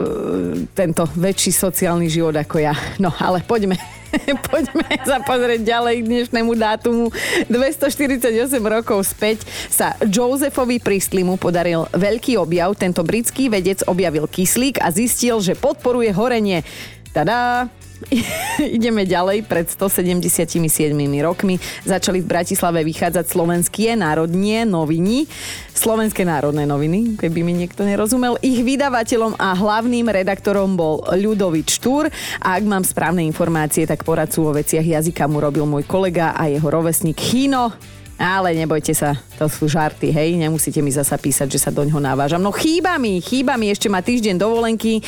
tento 0.72 1.04
väčší 1.12 1.52
sociálny 1.52 2.08
život 2.08 2.32
ako 2.40 2.56
ja. 2.56 2.72
No 2.96 3.12
ale 3.12 3.44
poďme 3.44 3.76
Poďme 4.50 4.90
sa 5.06 5.22
pozrieť 5.22 5.62
ďalej 5.62 5.94
k 6.02 6.08
dnešnému 6.08 6.52
dátumu. 6.58 7.14
248 7.46 8.58
rokov 8.58 9.06
späť 9.06 9.46
sa 9.70 9.94
Josephovi 10.02 10.82
Priestlimu 10.82 11.38
podaril 11.38 11.86
veľký 11.94 12.34
objav. 12.38 12.74
Tento 12.74 13.06
britský 13.06 13.46
vedec 13.46 13.86
objavil 13.86 14.26
kyslík 14.26 14.82
a 14.82 14.90
zistil, 14.90 15.38
že 15.38 15.54
podporuje 15.54 16.10
horenie. 16.10 16.66
Tada! 17.14 17.70
Ideme 18.76 19.04
ďalej. 19.04 19.44
Pred 19.44 19.66
177 19.76 20.56
rokmi 21.20 21.60
začali 21.84 22.24
v 22.24 22.26
Bratislave 22.26 22.80
vychádzať 22.84 23.24
slovenské 23.28 23.94
národnie 23.96 24.64
noviny. 24.64 25.28
Slovenské 25.72 26.24
národné 26.24 26.68
noviny, 26.68 27.16
keby 27.16 27.40
mi 27.40 27.56
niekto 27.56 27.84
nerozumel. 27.84 28.36
Ich 28.44 28.60
vydavateľom 28.60 29.36
a 29.40 29.56
hlavným 29.56 30.12
redaktorom 30.12 30.76
bol 30.76 31.00
Ľudovič 31.08 31.80
Štúr 31.80 32.12
a 32.40 32.48
ak 32.56 32.64
mám 32.68 32.84
správne 32.84 33.24
informácie, 33.24 33.88
tak 33.88 34.04
poradcu 34.04 34.38
vo 34.44 34.52
veciach 34.56 34.84
jazyka 34.84 35.24
mu 35.28 35.40
robil 35.40 35.64
môj 35.64 35.88
kolega 35.88 36.36
a 36.36 36.48
jeho 36.52 36.68
rovesník 36.68 37.16
Chino. 37.16 37.72
Ale 38.20 38.52
nebojte 38.52 38.92
sa, 38.92 39.16
to 39.40 39.48
sú 39.48 39.64
žarty, 39.64 40.12
hej, 40.12 40.36
nemusíte 40.36 40.84
mi 40.84 40.92
zasa 40.92 41.16
písať, 41.16 41.48
že 41.48 41.56
sa 41.56 41.72
doňho 41.72 41.96
navážam. 41.96 42.44
No 42.44 42.52
chýba 42.52 43.00
mi, 43.00 43.16
chýba 43.24 43.56
mi, 43.56 43.72
ešte 43.72 43.88
má 43.88 44.04
týždeň 44.04 44.36
dovolenky, 44.36 45.00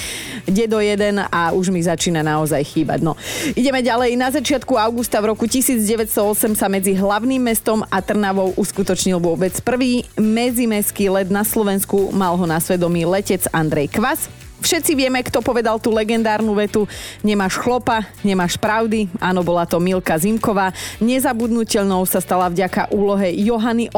do 0.49 0.81
jeden 0.81 1.21
a 1.21 1.52
už 1.52 1.69
mi 1.69 1.85
začína 1.85 2.25
naozaj 2.25 2.64
chýbať. 2.64 3.04
No, 3.04 3.12
ideme 3.52 3.85
ďalej. 3.85 4.16
Na 4.16 4.33
začiatku 4.33 4.81
augusta 4.81 5.21
v 5.21 5.37
roku 5.37 5.45
1908 5.45 6.57
sa 6.57 6.73
medzi 6.73 6.97
hlavným 6.97 7.45
mestom 7.45 7.85
a 7.92 8.00
Trnavou 8.00 8.57
uskutočnil 8.57 9.21
vôbec 9.21 9.52
prvý 9.61 10.09
medzimestský 10.16 11.12
let 11.12 11.28
na 11.28 11.45
Slovensku. 11.45 12.09
Mal 12.16 12.33
ho 12.33 12.47
na 12.49 12.57
svedomí 12.64 13.04
letec 13.04 13.45
Andrej 13.52 13.92
Kvas. 13.92 14.42
Všetci 14.62 14.95
vieme, 14.95 15.19
kto 15.26 15.42
povedal 15.42 15.83
tú 15.83 15.90
legendárnu 15.90 16.54
vetu 16.54 16.87
Nemáš 17.26 17.59
chlopa, 17.59 18.07
nemáš 18.23 18.54
pravdy. 18.54 19.11
Áno, 19.19 19.42
bola 19.42 19.66
to 19.66 19.83
Milka 19.83 20.14
Zimková. 20.14 20.71
Nezabudnutelnou 21.02 22.07
sa 22.07 22.23
stala 22.23 22.47
vďaka 22.47 22.95
úlohe 22.95 23.35
Johany 23.35 23.90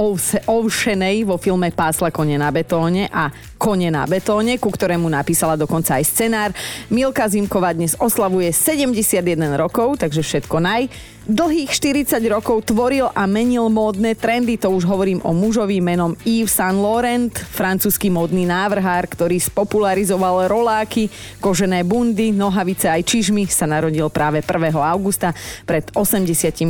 Ovšenej 0.49 1.29
vo 1.29 1.37
filme 1.37 1.69
Pásla 1.69 2.09
kone 2.09 2.41
na 2.41 2.49
betóne 2.49 3.13
a 3.13 3.29
Kone 3.55 3.89
na 3.89 4.05
betóne, 4.05 4.61
ku 4.61 4.69
ktorému 4.69 5.09
napísala 5.09 5.57
dokonca 5.57 5.97
aj 5.97 6.05
scenár. 6.05 6.51
Milka 6.93 7.25
Zimková 7.25 7.73
dnes 7.73 7.97
oslavuje 7.97 8.53
71 8.53 9.25
rokov, 9.57 9.97
takže 9.97 10.21
všetko 10.21 10.61
naj. 10.61 10.93
Dlhých 11.25 11.73
40 11.73 12.21
rokov 12.29 12.69
tvoril 12.69 13.09
a 13.09 13.25
menil 13.25 13.73
módne 13.73 14.13
trendy, 14.13 14.61
to 14.61 14.69
už 14.69 14.85
hovorím 14.85 15.25
o 15.25 15.33
mužovi 15.33 15.81
menom 15.81 16.13
Yves 16.21 16.53
Saint 16.53 16.77
Laurent, 16.77 17.33
francúzsky 17.33 18.13
módny 18.13 18.45
návrhár, 18.45 19.09
ktorý 19.09 19.41
spopularizoval 19.41 20.53
roláky, 20.53 21.09
kožené 21.41 21.81
bundy, 21.81 22.29
nohavice 22.29 22.93
aj 22.93 23.09
čižmy, 23.09 23.49
sa 23.49 23.65
narodil 23.65 24.05
práve 24.13 24.45
1. 24.45 24.77
augusta 24.77 25.33
pred 25.65 25.89
86 25.97 26.61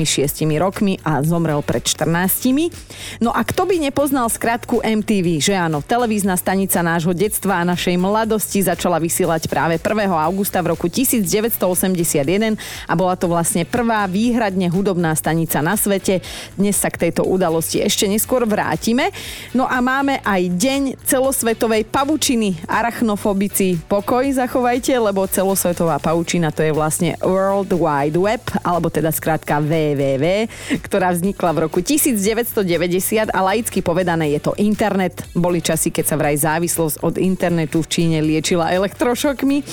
rokmi 0.54 1.02
a 1.02 1.18
zomrel 1.26 1.58
pred 1.66 1.82
14. 1.82 2.06
No 3.18 3.34
a 3.34 3.42
kto 3.42 3.66
by 3.66 3.82
nepoznal 3.82 4.30
skratku 4.30 4.78
MTV, 4.86 5.42
že 5.42 5.58
áno, 5.58 5.82
televízna 5.82 6.38
stanica 6.38 6.78
nášho 6.78 7.10
detstva 7.10 7.58
a 7.58 7.66
našej 7.66 7.98
mladosti 7.98 8.62
začala 8.62 9.02
vysielať 9.02 9.50
práve 9.50 9.82
1. 9.82 10.06
augusta 10.14 10.62
v 10.62 10.78
roku 10.78 10.86
1981 10.86 11.58
a 12.86 12.92
bola 12.94 13.18
to 13.18 13.26
vlastne 13.26 13.66
prvá 13.66 14.06
výhradne 14.44 14.68
hudobná 14.68 15.16
stanica 15.16 15.64
na 15.64 15.72
svete. 15.72 16.20
Dnes 16.60 16.76
sa 16.76 16.92
k 16.92 17.08
tejto 17.08 17.24
udalosti 17.24 17.80
ešte 17.80 18.04
neskôr 18.04 18.44
vrátime. 18.44 19.08
No 19.56 19.64
a 19.64 19.80
máme 19.80 20.20
aj 20.20 20.52
deň 20.60 20.82
celosvetovej 21.00 21.88
pavučiny. 21.88 22.60
Arachnofobici 22.68 23.80
pokoj 23.88 24.20
zachovajte, 24.28 24.92
lebo 25.00 25.24
celosvetová 25.24 25.96
pavučina 25.96 26.52
to 26.52 26.60
je 26.60 26.76
vlastne 26.76 27.16
World 27.24 27.72
Wide 27.72 28.20
Web, 28.20 28.44
alebo 28.60 28.92
teda 28.92 29.08
skrátka 29.16 29.64
WWW, 29.64 30.44
ktorá 30.84 31.16
vznikla 31.16 31.50
v 31.56 31.58
roku 31.64 31.80
1990 31.80 33.32
a 33.32 33.40
laicky 33.48 33.80
povedané 33.80 34.28
je 34.36 34.44
to 34.44 34.52
internet. 34.60 35.24
Boli 35.32 35.64
časy, 35.64 35.88
keď 35.88 36.04
sa 36.04 36.20
vraj 36.20 36.36
závislosť 36.36 37.00
od 37.00 37.16
internetu 37.16 37.80
v 37.80 37.88
Číne 37.88 38.20
liečila 38.20 38.76
elektrošokmi. 38.76 39.64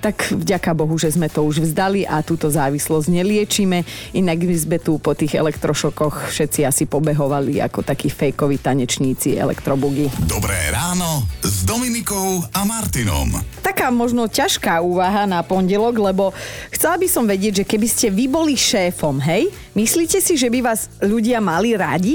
Tak 0.00 0.36
vďaka 0.36 0.72
Bohu, 0.72 0.96
že 1.00 1.12
sme 1.12 1.32
to 1.32 1.44
už 1.44 1.64
vzdali 1.64 2.04
a 2.04 2.20
túto 2.20 2.48
závislosť 2.48 3.08
neliečíme. 3.08 3.84
Inak 4.14 4.46
by 4.46 4.54
sme 4.54 4.78
tu 4.78 5.02
po 5.02 5.10
tých 5.10 5.34
elektrošokoch 5.34 6.30
všetci 6.30 6.62
asi 6.62 6.86
pobehovali 6.86 7.58
ako 7.58 7.82
takí 7.82 8.06
fejkoví 8.06 8.62
tanečníci 8.62 9.34
elektrobugy. 9.34 10.06
Dobré 10.30 10.54
ráno 10.70 11.26
s 11.42 11.66
Dominikou 11.66 12.46
a 12.54 12.62
Martinom. 12.62 13.34
Taká 13.58 13.90
možno 13.90 14.30
ťažká 14.30 14.78
úvaha 14.86 15.26
na 15.26 15.42
pondelok, 15.42 15.98
lebo 15.98 16.30
chcela 16.70 16.94
by 16.94 17.10
som 17.10 17.26
vedieť, 17.26 17.62
že 17.62 17.64
keby 17.66 17.90
ste 17.90 18.06
vy 18.14 18.30
boli 18.30 18.54
šéfom, 18.54 19.18
hej, 19.18 19.50
myslíte 19.74 20.22
si, 20.22 20.38
že 20.38 20.46
by 20.46 20.62
vás 20.62 20.86
ľudia 21.02 21.42
mali 21.42 21.74
radi? 21.74 22.14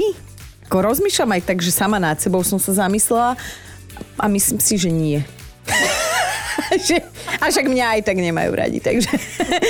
Ako 0.72 0.80
rozmýšľam 0.80 1.36
aj 1.36 1.52
tak, 1.52 1.60
že 1.60 1.68
sama 1.68 2.00
nad 2.00 2.16
sebou 2.16 2.40
som 2.40 2.56
sa 2.56 2.88
zamyslela 2.88 3.36
a 4.16 4.24
myslím 4.24 4.56
si, 4.56 4.80
že 4.80 4.88
nie. 4.88 5.20
a 7.42 7.44
však 7.50 7.66
mňa 7.66 7.86
aj 7.98 8.00
tak 8.06 8.18
nemajú 8.18 8.50
radi, 8.54 8.78
takže 8.78 9.10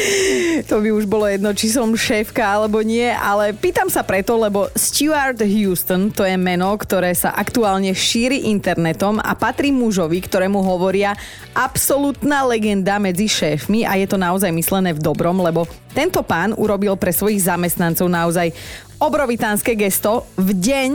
to 0.68 0.80
by 0.80 0.88
už 0.92 1.04
bolo 1.08 1.26
jedno, 1.26 1.50
či 1.56 1.72
som 1.72 1.88
šéfka 1.92 2.44
alebo 2.44 2.84
nie, 2.84 3.08
ale 3.08 3.56
pýtam 3.56 3.88
sa 3.88 4.04
preto, 4.04 4.36
lebo 4.36 4.68
Stuart 4.76 5.40
Houston, 5.40 6.12
to 6.12 6.24
je 6.24 6.36
meno, 6.36 6.72
ktoré 6.76 7.12
sa 7.16 7.32
aktuálne 7.34 7.92
šíri 7.96 8.48
internetom 8.52 9.18
a 9.20 9.32
patrí 9.36 9.72
mužovi, 9.72 10.20
ktorému 10.20 10.60
hovoria 10.60 11.16
absolútna 11.56 12.44
legenda 12.44 13.00
medzi 13.00 13.26
šéfmi 13.26 13.88
a 13.88 13.96
je 13.96 14.06
to 14.06 14.20
naozaj 14.20 14.52
myslené 14.52 14.92
v 14.92 15.00
dobrom, 15.00 15.40
lebo 15.40 15.64
tento 15.96 16.22
pán 16.22 16.54
urobil 16.54 16.94
pre 16.94 17.10
svojich 17.10 17.42
zamestnancov 17.48 18.06
naozaj 18.06 18.52
obrovitánske 19.00 19.72
gesto 19.74 20.28
v 20.36 20.52
deň, 20.52 20.90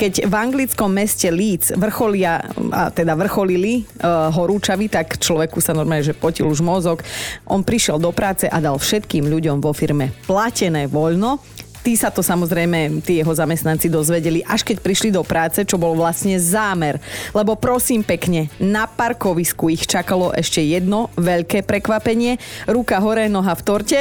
keď 0.00 0.24
v 0.24 0.34
anglickom 0.34 0.88
meste 0.88 1.28
Leeds 1.28 1.76
vrcholia, 1.76 2.40
a 2.72 2.88
teda 2.88 3.12
vrcholili 3.12 3.84
uh, 4.00 4.32
horúčavy, 4.32 4.88
tak 4.88 5.20
človeku 5.20 5.60
sa 5.60 5.76
normálne, 5.76 6.00
že 6.00 6.16
potil 6.16 6.48
už 6.48 6.64
mozog. 6.64 7.04
On 7.44 7.60
prišiel 7.60 8.00
do 8.00 8.08
práce 8.08 8.48
a 8.48 8.56
dal 8.64 8.80
všetkým 8.80 9.28
ľuďom 9.28 9.60
vo 9.60 9.76
firme 9.76 10.08
platené 10.24 10.88
voľno 10.88 11.36
tí 11.80 11.96
sa 11.96 12.12
to 12.12 12.20
samozrejme, 12.20 13.00
tí 13.00 13.20
jeho 13.20 13.32
zamestnanci 13.32 13.88
dozvedeli, 13.88 14.44
až 14.44 14.64
keď 14.64 14.84
prišli 14.84 15.08
do 15.10 15.24
práce, 15.24 15.64
čo 15.64 15.80
bol 15.80 15.96
vlastne 15.96 16.36
zámer. 16.36 17.00
Lebo 17.32 17.56
prosím 17.56 18.04
pekne, 18.04 18.52
na 18.60 18.84
parkovisku 18.84 19.72
ich 19.72 19.88
čakalo 19.88 20.30
ešte 20.36 20.60
jedno 20.60 21.08
veľké 21.16 21.64
prekvapenie. 21.64 22.36
Ruka 22.68 23.00
hore, 23.00 23.32
noha 23.32 23.56
v 23.56 23.64
torte. 23.64 23.98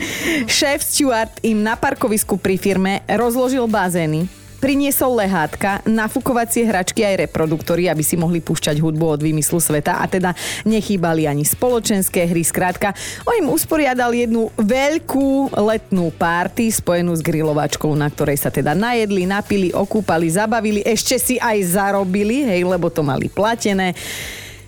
Šéf 0.46 0.86
Stewart 0.86 1.34
im 1.42 1.66
na 1.66 1.74
parkovisku 1.74 2.38
pri 2.38 2.56
firme 2.56 3.02
rozložil 3.10 3.66
bazény, 3.66 4.45
priniesol 4.66 5.22
lehátka, 5.22 5.78
nafukovacie 5.86 6.66
hračky 6.66 7.06
aj 7.06 7.30
reproduktory, 7.30 7.86
aby 7.86 8.02
si 8.02 8.18
mohli 8.18 8.42
púšťať 8.42 8.82
hudbu 8.82 9.14
od 9.14 9.20
vymyslu 9.22 9.62
sveta 9.62 10.02
a 10.02 10.10
teda 10.10 10.34
nechýbali 10.66 11.22
ani 11.30 11.46
spoločenské 11.46 12.26
hry. 12.26 12.42
Skrátka, 12.42 12.90
on 13.22 13.38
im 13.38 13.54
usporiadal 13.54 14.10
jednu 14.10 14.50
veľkú 14.58 15.54
letnú 15.54 16.10
párty 16.10 16.74
spojenú 16.74 17.14
s 17.14 17.22
grilovačkou, 17.22 17.94
na 17.94 18.10
ktorej 18.10 18.42
sa 18.42 18.50
teda 18.50 18.74
najedli, 18.74 19.22
napili, 19.22 19.70
okúpali, 19.70 20.26
zabavili, 20.34 20.82
ešte 20.82 21.14
si 21.22 21.38
aj 21.38 21.62
zarobili, 21.78 22.42
hej, 22.50 22.66
lebo 22.66 22.90
to 22.90 23.06
mali 23.06 23.30
platené. 23.30 23.94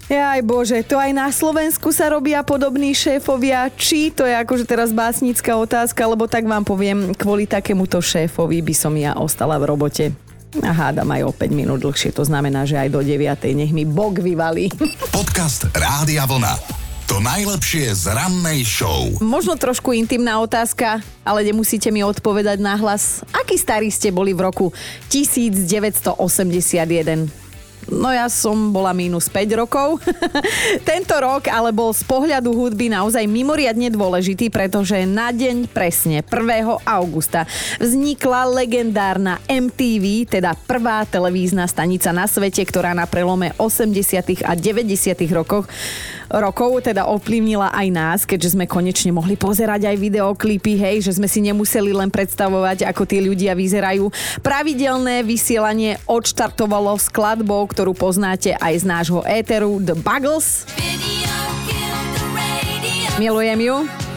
Aj 0.09 0.41
bože, 0.41 0.81
to 0.89 0.97
aj 0.97 1.13
na 1.13 1.29
Slovensku 1.29 1.93
sa 1.93 2.09
robia 2.09 2.41
podobní 2.41 2.97
šéfovia. 2.97 3.69
Či 3.69 4.09
to 4.09 4.25
je 4.25 4.33
akože 4.33 4.65
teraz 4.65 4.89
básnická 4.89 5.53
otázka, 5.53 6.01
lebo 6.09 6.25
tak 6.25 6.49
vám 6.49 6.65
poviem, 6.65 7.13
kvôli 7.13 7.45
takémuto 7.45 8.01
šéfovi 8.01 8.65
by 8.65 8.73
som 8.73 8.97
ja 8.97 9.13
ostala 9.21 9.61
v 9.61 9.69
robote. 9.69 10.17
A 10.65 10.73
hádam 10.73 11.13
aj 11.13 11.29
o 11.29 11.33
5 11.37 11.53
minút 11.53 11.85
dlhšie, 11.85 12.17
to 12.17 12.25
znamená, 12.25 12.65
že 12.65 12.81
aj 12.81 12.89
do 12.89 13.05
9. 13.05 13.21
nech 13.53 13.69
mi 13.69 13.85
Bog 13.85 14.25
vyvalí. 14.25 14.73
Podcast 15.13 15.69
Rádia 15.77 16.25
Vlna. 16.25 16.57
To 17.13 17.21
najlepšie 17.21 17.93
z 17.93 18.09
rannej 18.09 18.65
show. 18.65 19.13
Možno 19.21 19.61
trošku 19.61 19.93
intimná 19.93 20.41
otázka, 20.41 21.05
ale 21.21 21.45
nemusíte 21.45 21.93
mi 21.93 22.01
odpovedať 22.01 22.57
nahlas. 22.61 23.25
Aký 23.33 23.61
starí 23.61 23.93
ste 23.93 24.09
boli 24.09 24.33
v 24.33 24.41
roku 24.45 24.73
1981? 25.13 27.48
No 27.89 28.11
ja 28.11 28.27
som 28.29 28.75
bola 28.75 28.91
minus 28.93 29.31
5 29.31 29.61
rokov. 29.61 30.03
Tento 30.89 31.15
rok 31.17 31.49
ale 31.49 31.71
bol 31.71 31.95
z 31.95 32.05
pohľadu 32.05 32.53
hudby 32.53 32.91
naozaj 32.91 33.25
mimoriadne 33.25 33.89
dôležitý, 33.89 34.51
pretože 34.51 34.99
na 35.09 35.31
deň 35.31 35.71
presne 35.71 36.21
1. 36.21 36.85
augusta 36.85 37.47
vznikla 37.79 38.51
legendárna 38.51 39.41
MTV, 39.49 40.29
teda 40.29 40.53
prvá 40.69 41.09
televízna 41.09 41.65
stanica 41.65 42.13
na 42.13 42.29
svete, 42.29 42.61
ktorá 42.67 42.93
na 42.93 43.09
prelome 43.09 43.57
80. 43.57 44.45
a 44.45 44.53
90. 44.53 45.17
rokoch 45.33 45.65
rokov 46.29 46.85
teda 46.85 47.09
ovplyvnila 47.09 47.73
aj 47.73 47.87
nás, 47.93 48.19
keďže 48.29 48.57
sme 48.57 48.69
konečne 48.69 49.13
mohli 49.13 49.35
pozerať 49.35 49.89
aj 49.89 49.97
videoklipy, 49.97 50.77
hej, 50.77 50.97
že 51.05 51.17
sme 51.17 51.27
si 51.29 51.41
nemuseli 51.45 51.93
len 51.93 52.13
predstavovať, 52.13 52.85
ako 52.89 53.03
tí 53.09 53.19
ľudia 53.25 53.57
vyzerajú. 53.57 54.13
Pravidelné 54.45 55.25
vysielanie 55.25 55.97
odštartovalo 56.05 57.01
skladbou, 57.01 57.65
ktorú 57.69 57.97
poznáte 57.97 58.55
aj 58.57 58.75
z 58.81 58.85
nášho 58.85 59.21
éteru 59.25 59.81
The 59.81 59.97
Buggles. 59.97 60.69
Milujem 63.19 63.59
ju. 63.59 64.08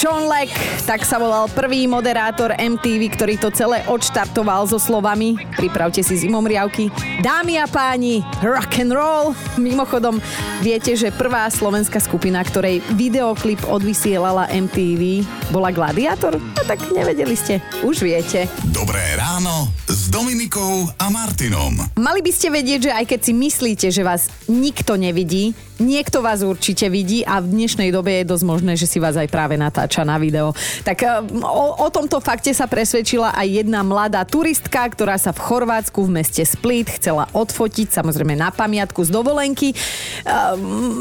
John 0.00 0.32
Leck, 0.32 0.48
tak 0.88 1.04
sa 1.04 1.20
volal 1.20 1.44
prvý 1.52 1.84
moderátor 1.84 2.56
MTV, 2.56 3.20
ktorý 3.20 3.36
to 3.36 3.52
celé 3.52 3.84
odštartoval 3.84 4.64
so 4.64 4.80
slovami 4.80 5.36
Pripravte 5.60 6.00
si 6.00 6.16
zimomriavky. 6.16 6.88
Dámy 7.20 7.60
a 7.60 7.68
páni, 7.68 8.24
rock 8.40 8.80
and 8.80 8.96
roll. 8.96 9.36
Mimochodom, 9.60 10.16
viete, 10.64 10.96
že 10.96 11.12
prvá 11.12 11.44
slovenská 11.52 12.00
skupina, 12.00 12.40
ktorej 12.40 12.80
videoklip 12.96 13.60
odvysielala 13.68 14.48
MTV, 14.48 15.20
bola 15.52 15.68
Gladiator? 15.68 16.40
No 16.40 16.62
tak 16.64 16.80
nevedeli 16.88 17.36
ste. 17.36 17.60
Už 17.84 18.00
viete. 18.00 18.48
Dobré 18.72 19.04
ráno 19.20 19.79
s 19.90 20.06
Dominikou 20.06 20.86
a 21.02 21.10
Martinom. 21.10 21.74
Mali 21.98 22.22
by 22.22 22.30
ste 22.30 22.46
vedieť, 22.46 22.80
že 22.86 22.92
aj 22.94 23.04
keď 23.10 23.20
si 23.26 23.32
myslíte, 23.34 23.86
že 23.90 24.06
vás 24.06 24.30
nikto 24.46 24.94
nevidí, 24.94 25.50
niekto 25.82 26.22
vás 26.22 26.46
určite 26.46 26.86
vidí 26.86 27.26
a 27.26 27.42
v 27.42 27.50
dnešnej 27.50 27.90
dobe 27.90 28.22
je 28.22 28.30
dosť 28.30 28.44
možné, 28.46 28.78
že 28.78 28.86
si 28.86 29.02
vás 29.02 29.18
aj 29.18 29.26
práve 29.26 29.58
natáča 29.58 30.06
na 30.06 30.14
video. 30.20 30.54
Tak 30.86 30.98
e, 31.02 31.06
o, 31.42 31.66
o 31.82 31.88
tomto 31.90 32.22
fakte 32.22 32.54
sa 32.54 32.70
presvedčila 32.70 33.34
aj 33.34 33.66
jedna 33.66 33.82
mladá 33.82 34.22
turistka, 34.22 34.86
ktorá 34.86 35.18
sa 35.18 35.34
v 35.34 35.42
Chorvátsku 35.42 36.06
v 36.06 36.22
meste 36.22 36.46
Split 36.46 36.86
chcela 37.00 37.26
odfotiť, 37.34 37.90
samozrejme 37.90 38.38
na 38.38 38.54
pamiatku 38.54 39.02
z 39.02 39.10
dovolenky. 39.10 39.72
E, 39.72 39.76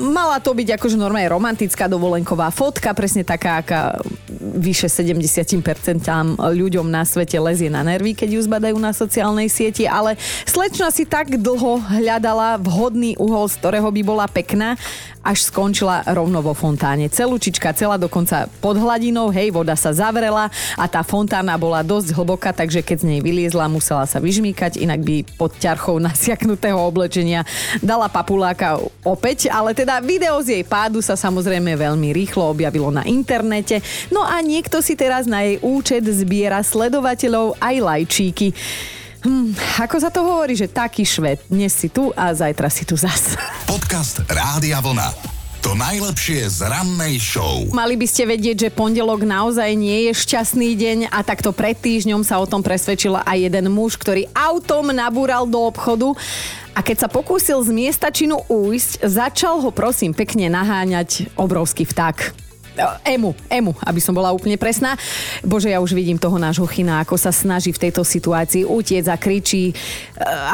mala 0.10 0.42
to 0.42 0.58
byť 0.58 0.82
akože 0.82 0.98
normálne 0.98 1.30
romantická 1.30 1.86
dovolenková 1.86 2.50
fotka, 2.50 2.96
presne 2.98 3.22
taká, 3.22 3.62
aká 3.62 4.02
vyše 4.40 4.88
70% 4.90 5.60
ľuďom 6.40 6.88
na 6.88 7.04
svete 7.04 7.38
lezie 7.38 7.68
na 7.68 7.84
nervy, 7.84 8.16
keď 8.16 8.40
ju 8.40 8.42
zbadajú 8.48 8.79
na 8.80 8.96
sociálnej 8.96 9.52
sieti, 9.52 9.84
ale 9.86 10.16
slečna 10.48 10.90
si 10.90 11.04
tak 11.04 11.36
dlho 11.36 11.84
hľadala 11.84 12.58
vhodný 12.58 13.20
uhol, 13.20 13.52
z 13.52 13.60
ktorého 13.60 13.92
by 13.92 14.02
bola 14.02 14.26
pekná, 14.26 14.80
až 15.20 15.52
skončila 15.52 16.02
rovno 16.16 16.40
vo 16.40 16.56
fontáne. 16.56 17.12
Celúčička 17.12 17.76
celá 17.76 18.00
dokonca 18.00 18.48
pod 18.64 18.80
hladinou, 18.80 19.28
hej, 19.28 19.52
voda 19.52 19.76
sa 19.76 19.92
zavrela 19.92 20.48
a 20.80 20.86
tá 20.88 21.04
fontána 21.04 21.60
bola 21.60 21.84
dosť 21.84 22.16
hlboká, 22.16 22.56
takže 22.56 22.80
keď 22.80 23.04
z 23.04 23.06
nej 23.06 23.20
vyliezla, 23.20 23.68
musela 23.68 24.08
sa 24.08 24.24
vyžmýkať, 24.24 24.80
inak 24.80 25.04
by 25.04 25.16
pod 25.36 25.52
ťarchou 25.60 26.00
nasiaknutého 26.00 26.80
oblečenia 26.80 27.44
dala 27.84 28.08
papuláka 28.08 28.80
opäť, 29.04 29.52
ale 29.52 29.76
teda 29.76 30.00
video 30.00 30.40
z 30.40 30.56
jej 30.56 30.64
pádu 30.64 31.04
sa 31.04 31.20
samozrejme 31.20 31.76
veľmi 31.76 32.16
rýchlo 32.16 32.48
objavilo 32.56 32.88
na 32.88 33.04
internete. 33.04 33.84
No 34.08 34.24
a 34.24 34.40
niekto 34.40 34.80
si 34.80 34.96
teraz 34.96 35.28
na 35.28 35.44
jej 35.44 35.60
účet 35.60 36.08
zbiera 36.08 36.64
sledovateľov 36.64 37.60
aj 37.60 37.76
lajčíky. 37.76 38.56
Hm, 39.20 39.52
ako 39.84 39.96
sa 40.00 40.08
to 40.08 40.24
hovorí, 40.24 40.56
že 40.56 40.72
taký 40.72 41.04
šved, 41.04 41.44
dnes 41.52 41.76
si 41.76 41.92
tu 41.92 42.16
a 42.16 42.32
zajtra 42.32 42.72
si 42.72 42.88
tu 42.88 42.96
zas. 42.96 43.36
Podcast 43.68 44.24
Rádia 44.32 44.80
Vlna. 44.80 45.40
To 45.60 45.76
najlepšie 45.76 46.48
z 46.48 46.72
rannej 46.72 47.20
show. 47.20 47.68
Mali 47.76 48.00
by 48.00 48.08
ste 48.08 48.24
vedieť, 48.24 48.58
že 48.64 48.70
pondelok 48.72 49.28
naozaj 49.28 49.76
nie 49.76 50.08
je 50.08 50.16
šťastný 50.16 50.72
deň 50.72 51.00
a 51.12 51.20
takto 51.20 51.52
pred 51.52 51.76
týždňom 51.76 52.24
sa 52.24 52.40
o 52.40 52.48
tom 52.48 52.64
presvedčila 52.64 53.28
aj 53.28 53.52
jeden 53.52 53.68
muž, 53.68 54.00
ktorý 54.00 54.24
autom 54.32 54.96
nabúral 54.96 55.44
do 55.44 55.60
obchodu 55.68 56.16
a 56.72 56.80
keď 56.80 57.04
sa 57.04 57.10
pokúsil 57.12 57.60
z 57.60 57.76
miesta 57.76 58.08
činu 58.08 58.40
újsť, 58.48 59.04
začal 59.04 59.60
ho 59.60 59.68
prosím 59.76 60.16
pekne 60.16 60.48
naháňať 60.48 61.28
obrovský 61.36 61.84
vták. 61.84 62.49
Emu, 63.04 63.36
Emu, 63.52 63.74
aby 63.84 64.00
som 64.00 64.16
bola 64.16 64.32
úplne 64.32 64.56
presná. 64.56 64.96
Bože, 65.44 65.70
ja 65.70 65.84
už 65.84 65.92
vidím 65.92 66.16
toho 66.16 66.40
nášho 66.40 66.66
China, 66.68 67.04
ako 67.04 67.20
sa 67.20 67.30
snaží 67.30 67.76
v 67.76 67.90
tejto 67.90 68.08
situácii 68.08 68.64
utiec 68.64 69.06
a 69.12 69.20
kričí. 69.20 69.72
E, 69.72 69.74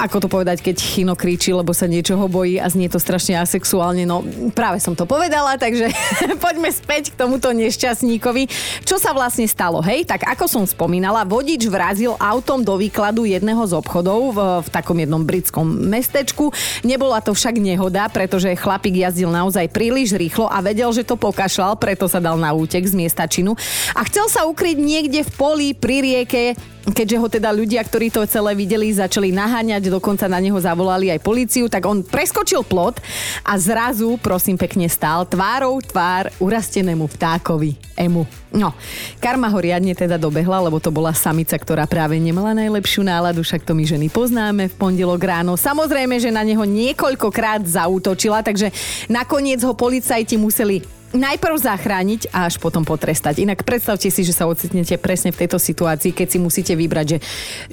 ako 0.02 0.26
to 0.26 0.28
povedať, 0.28 0.66
keď 0.66 0.76
Chino 0.82 1.14
kričí, 1.14 1.54
lebo 1.54 1.72
sa 1.72 1.86
niečoho 1.86 2.26
bojí 2.26 2.58
a 2.58 2.66
znie 2.66 2.90
to 2.90 2.98
strašne 2.98 3.38
asexuálne. 3.38 4.04
No 4.10 4.26
práve 4.58 4.82
som 4.82 4.98
to 4.98 5.06
povedala, 5.06 5.60
takže 5.62 5.92
poďme 6.46 6.74
späť 6.74 7.14
k 7.14 7.20
tomuto 7.20 7.54
nešťastníkovi. 7.54 8.50
Čo 8.88 8.98
sa 8.98 9.14
vlastne 9.14 9.46
stalo, 9.46 9.84
hej? 9.86 10.08
Tak 10.08 10.26
ako 10.26 10.46
som 10.50 10.64
spomínala, 10.66 11.28
vodič 11.28 11.70
vrazil 11.70 12.18
autom 12.18 12.66
do 12.66 12.74
výkladu 12.80 13.30
jedného 13.30 13.62
z 13.68 13.74
obchodov 13.78 14.20
v, 14.34 14.40
v 14.66 14.68
takom 14.74 14.98
jednom 14.98 15.22
britskom 15.22 15.68
mestečku. 15.68 16.50
Nebola 16.82 17.22
to 17.22 17.36
však 17.36 17.62
nehoda, 17.62 18.10
pretože 18.10 18.50
chlapík 18.58 18.98
jazdil 19.04 19.30
naozaj 19.30 19.70
príliš 19.70 20.16
rýchlo 20.16 20.48
a 20.48 20.64
vedel, 20.64 20.90
že 20.96 21.04
to 21.04 21.20
pokašľal, 21.20 21.76
preto 21.76 22.08
sa 22.16 22.24
dal 22.24 22.40
na 22.40 22.56
útek 22.56 22.88
z 22.88 22.96
miesta 22.96 23.28
činu 23.28 23.60
a 23.92 24.02
chcel 24.08 24.32
sa 24.32 24.48
ukryť 24.48 24.80
niekde 24.80 25.28
v 25.28 25.32
poli 25.36 25.68
pri 25.76 26.00
rieke, 26.00 26.56
keďže 26.96 27.18
ho 27.20 27.28
teda 27.28 27.50
ľudia, 27.52 27.82
ktorí 27.84 28.08
to 28.14 28.24
celé 28.24 28.56
videli, 28.56 28.94
začali 28.94 29.36
naháňať, 29.36 29.92
dokonca 29.92 30.32
na 30.32 30.40
neho 30.40 30.56
zavolali 30.56 31.12
aj 31.12 31.20
policiu, 31.20 31.66
tak 31.68 31.84
on 31.84 32.06
preskočil 32.06 32.64
plot 32.64 33.04
a 33.44 33.58
zrazu, 33.60 34.16
prosím 34.22 34.56
pekne, 34.56 34.88
stál 34.88 35.28
tvárou 35.28 35.82
tvár 35.84 36.32
urastenému 36.40 37.10
vtákovi, 37.10 37.76
Emu. 38.00 38.24
No, 38.56 38.72
karma 39.20 39.52
ho 39.52 39.60
riadne 39.60 39.92
teda 39.92 40.16
dobehla, 40.16 40.64
lebo 40.64 40.80
to 40.80 40.94
bola 40.94 41.12
samica, 41.12 41.60
ktorá 41.60 41.84
práve 41.90 42.16
nemala 42.22 42.56
najlepšiu 42.56 43.04
náladu, 43.04 43.44
však 43.44 43.68
to 43.68 43.76
my 43.76 43.84
ženy 43.84 44.08
poznáme 44.08 44.72
v 44.72 44.78
pondelok 44.80 45.20
ráno. 45.20 45.60
Samozrejme, 45.60 46.16
že 46.22 46.32
na 46.32 46.46
neho 46.46 46.64
niekoľkokrát 46.64 47.68
zautočila, 47.68 48.46
takže 48.46 48.72
nakoniec 49.12 49.60
ho 49.66 49.76
policajti 49.76 50.40
museli 50.40 50.86
najprv 51.16 51.56
zachrániť 51.58 52.30
a 52.30 52.46
až 52.46 52.60
potom 52.62 52.84
potrestať. 52.84 53.42
Inak 53.42 53.64
predstavte 53.64 54.12
si, 54.12 54.22
že 54.22 54.36
sa 54.36 54.46
ocitnete 54.46 55.00
presne 55.00 55.32
v 55.32 55.46
tejto 55.46 55.58
situácii, 55.58 56.12
keď 56.12 56.28
si 56.28 56.38
musíte 56.38 56.74
vybrať, 56.76 57.06
že 57.16 57.18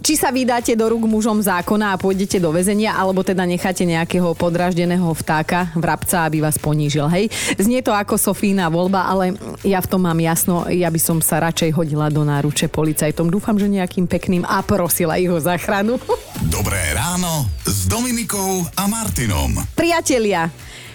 či 0.00 0.14
sa 0.16 0.30
vydáte 0.30 0.72
do 0.78 0.86
rúk 0.88 1.04
mužom 1.04 1.42
zákona 1.42 1.94
a 1.94 2.00
pôjdete 2.00 2.38
do 2.38 2.54
väzenia, 2.54 2.94
alebo 2.96 3.26
teda 3.26 3.44
necháte 3.44 3.82
nejakého 3.82 4.32
podraždeného 4.38 5.10
vtáka, 5.12 5.74
vrabca, 5.76 6.24
aby 6.24 6.40
vás 6.40 6.56
ponížil. 6.56 7.06
Hej? 7.10 7.28
Znie 7.58 7.82
to 7.82 7.92
ako 7.92 8.16
Sofína 8.16 8.70
voľba, 8.70 9.04
ale 9.04 9.36
ja 9.66 9.82
v 9.82 9.90
tom 9.90 10.06
mám 10.06 10.18
jasno, 10.22 10.64
ja 10.70 10.88
by 10.88 11.00
som 11.02 11.18
sa 11.18 11.42
radšej 11.42 11.74
hodila 11.74 12.08
do 12.08 12.22
náruče 12.22 12.70
policajtom. 12.70 13.28
Dúfam, 13.28 13.58
že 13.58 13.66
nejakým 13.66 14.06
pekným 14.06 14.46
a 14.46 14.62
prosila 14.62 15.18
ich 15.18 15.28
o 15.28 15.42
záchranu. 15.42 15.98
Dobré 16.46 16.80
ráno 16.94 17.50
s 17.66 17.90
Dominikou 17.90 18.64
a 18.78 18.84
Martinom. 18.86 19.56
Priatelia, 19.74 20.46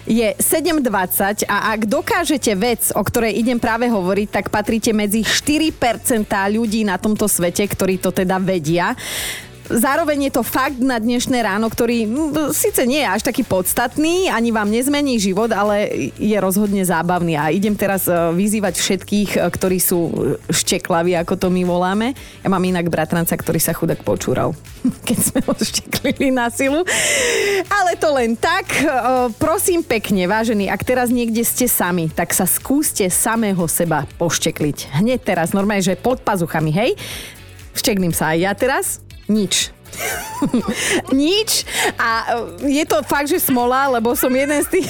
je 0.08 0.32
7.20 0.40 1.44
a 1.44 1.76
ak 1.76 1.84
dokážete 1.84 2.56
vec, 2.56 2.88
o 2.96 3.04
ktorej 3.04 3.36
idem 3.36 3.60
práve 3.60 3.92
hovoriť, 3.92 4.28
tak 4.32 4.46
patríte 4.48 4.96
medzi 4.96 5.20
4% 5.20 6.24
ľudí 6.56 6.80
na 6.88 6.96
tomto 6.96 7.28
svete, 7.28 7.68
ktorí 7.68 8.00
to 8.00 8.08
teda 8.08 8.40
vedia. 8.40 8.96
Zároveň 9.68 10.28
je 10.28 10.40
to 10.40 10.40
fakt 10.40 10.80
na 10.80 10.96
dnešné 10.96 11.44
ráno, 11.44 11.68
ktorý 11.68 12.08
m, 12.08 12.32
síce 12.56 12.88
nie 12.88 13.04
je 13.04 13.08
až 13.08 13.20
taký 13.20 13.44
podstatný, 13.44 14.32
ani 14.32 14.48
vám 14.48 14.72
nezmení 14.72 15.20
život, 15.20 15.52
ale 15.52 16.08
je 16.16 16.32
rozhodne 16.40 16.80
zábavný. 16.80 17.36
A 17.36 17.52
idem 17.52 17.76
teraz 17.76 18.08
e, 18.08 18.16
vyzývať 18.32 18.80
všetkých, 18.80 19.30
e, 19.36 19.38
ktorí 19.44 19.76
sú 19.76 20.08
šteklaví, 20.48 21.12
ako 21.20 21.36
to 21.36 21.48
my 21.52 21.68
voláme. 21.68 22.16
Ja 22.40 22.48
mám 22.48 22.64
inak 22.64 22.88
bratranca, 22.88 23.36
ktorý 23.36 23.60
sa 23.60 23.76
chudák 23.76 24.00
počúral, 24.00 24.56
keď 25.08 25.18
sme 25.20 25.40
ho 25.44 25.52
šteklili 25.52 26.32
na 26.32 26.48
silu. 26.48 26.80
Ale 27.68 27.92
to 28.00 28.08
len 28.16 28.40
tak. 28.40 28.72
E, 28.72 28.88
Prosím 29.36 29.84
pekne, 29.84 30.24
vážení, 30.24 30.72
ak 30.72 30.80
teraz 30.80 31.12
niekde 31.12 31.44
ste 31.44 31.68
sami, 31.68 32.08
tak 32.08 32.32
sa 32.32 32.48
skúste 32.48 33.04
samého 33.12 33.68
seba 33.68 34.08
poštekliť. 34.16 34.96
Hneď 34.96 35.20
teraz, 35.20 35.52
normálne, 35.52 35.84
že 35.84 35.92
pod 35.92 36.24
pazuchami, 36.24 36.72
hej? 36.72 36.96
Všteknem 37.76 38.16
sa 38.16 38.32
aj 38.32 38.38
ja 38.40 38.52
teraz. 38.56 39.07
Nič. 39.28 39.70
Nič. 41.12 41.68
A 42.00 42.40
e, 42.64 42.80
je 42.80 42.84
to 42.88 43.04
fakt, 43.04 43.28
že 43.28 43.42
smola, 43.42 43.88
lebo 43.92 44.16
som 44.16 44.30
jeden 44.32 44.60
z 44.64 44.78
tých... 44.80 44.88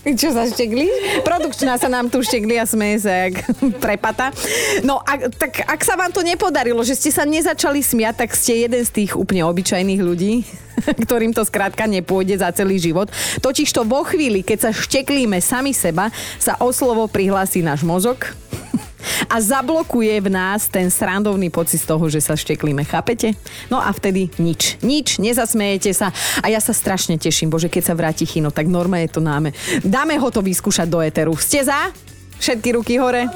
Čo 0.00 0.32
sa 0.32 0.48
štekli? 0.48 0.88
Produkčná 1.28 1.76
sa 1.76 1.84
nám 1.92 2.08
tu 2.08 2.24
štekli 2.24 2.56
a 2.56 2.64
smeje 2.64 3.04
sa 3.04 3.28
jak 3.28 3.44
prepata. 3.84 4.32
No, 4.80 4.96
a, 5.04 5.28
tak 5.28 5.60
ak 5.60 5.80
sa 5.84 5.92
vám 5.92 6.08
to 6.08 6.24
nepodarilo, 6.24 6.80
že 6.80 6.96
ste 6.96 7.12
sa 7.12 7.28
nezačali 7.28 7.84
smiať, 7.84 8.24
tak 8.24 8.32
ste 8.32 8.64
jeden 8.64 8.80
z 8.80 8.90
tých 9.04 9.12
úplne 9.12 9.44
obyčajných 9.44 10.00
ľudí, 10.00 10.48
ktorým 11.04 11.36
to 11.36 11.44
skrátka 11.44 11.84
nepôjde 11.84 12.40
za 12.40 12.48
celý 12.48 12.80
život. 12.80 13.12
Totiž 13.44 13.68
to 13.76 13.84
vo 13.84 14.00
chvíli, 14.08 14.40
keď 14.40 14.68
sa 14.68 14.70
šteklíme 14.72 15.36
sami 15.44 15.76
seba, 15.76 16.08
sa 16.40 16.56
o 16.64 16.72
slovo 16.72 17.04
prihlási 17.04 17.60
náš 17.60 17.84
mozog, 17.84 18.24
a 19.26 19.36
zablokuje 19.40 20.12
v 20.20 20.28
nás 20.28 20.68
ten 20.68 20.88
srandovný 20.88 21.48
pocit 21.48 21.80
z 21.82 21.88
toho, 21.88 22.04
že 22.08 22.20
sa 22.20 22.36
šteklíme, 22.36 22.84
chápete? 22.86 23.34
No 23.72 23.80
a 23.80 23.90
vtedy 23.90 24.30
nič. 24.38 24.80
Nič, 24.80 25.18
nezasmejete 25.18 25.90
sa 25.92 26.12
a 26.40 26.46
ja 26.48 26.58
sa 26.58 26.72
strašne 26.74 27.16
teším, 27.16 27.50
bože, 27.50 27.72
keď 27.72 27.92
sa 27.92 27.94
vráti 27.96 28.24
Chino, 28.26 28.52
tak 28.52 28.68
normálne 28.68 29.08
to 29.08 29.22
náme. 29.22 29.52
Dáme 29.82 30.16
ho 30.18 30.28
to 30.30 30.44
vyskúšať 30.44 30.86
do 30.88 31.00
Eteru. 31.00 31.34
Ste 31.38 31.64
za? 31.66 31.90
Všetky 32.40 32.68
ruky 32.72 32.96
hore? 32.96 33.28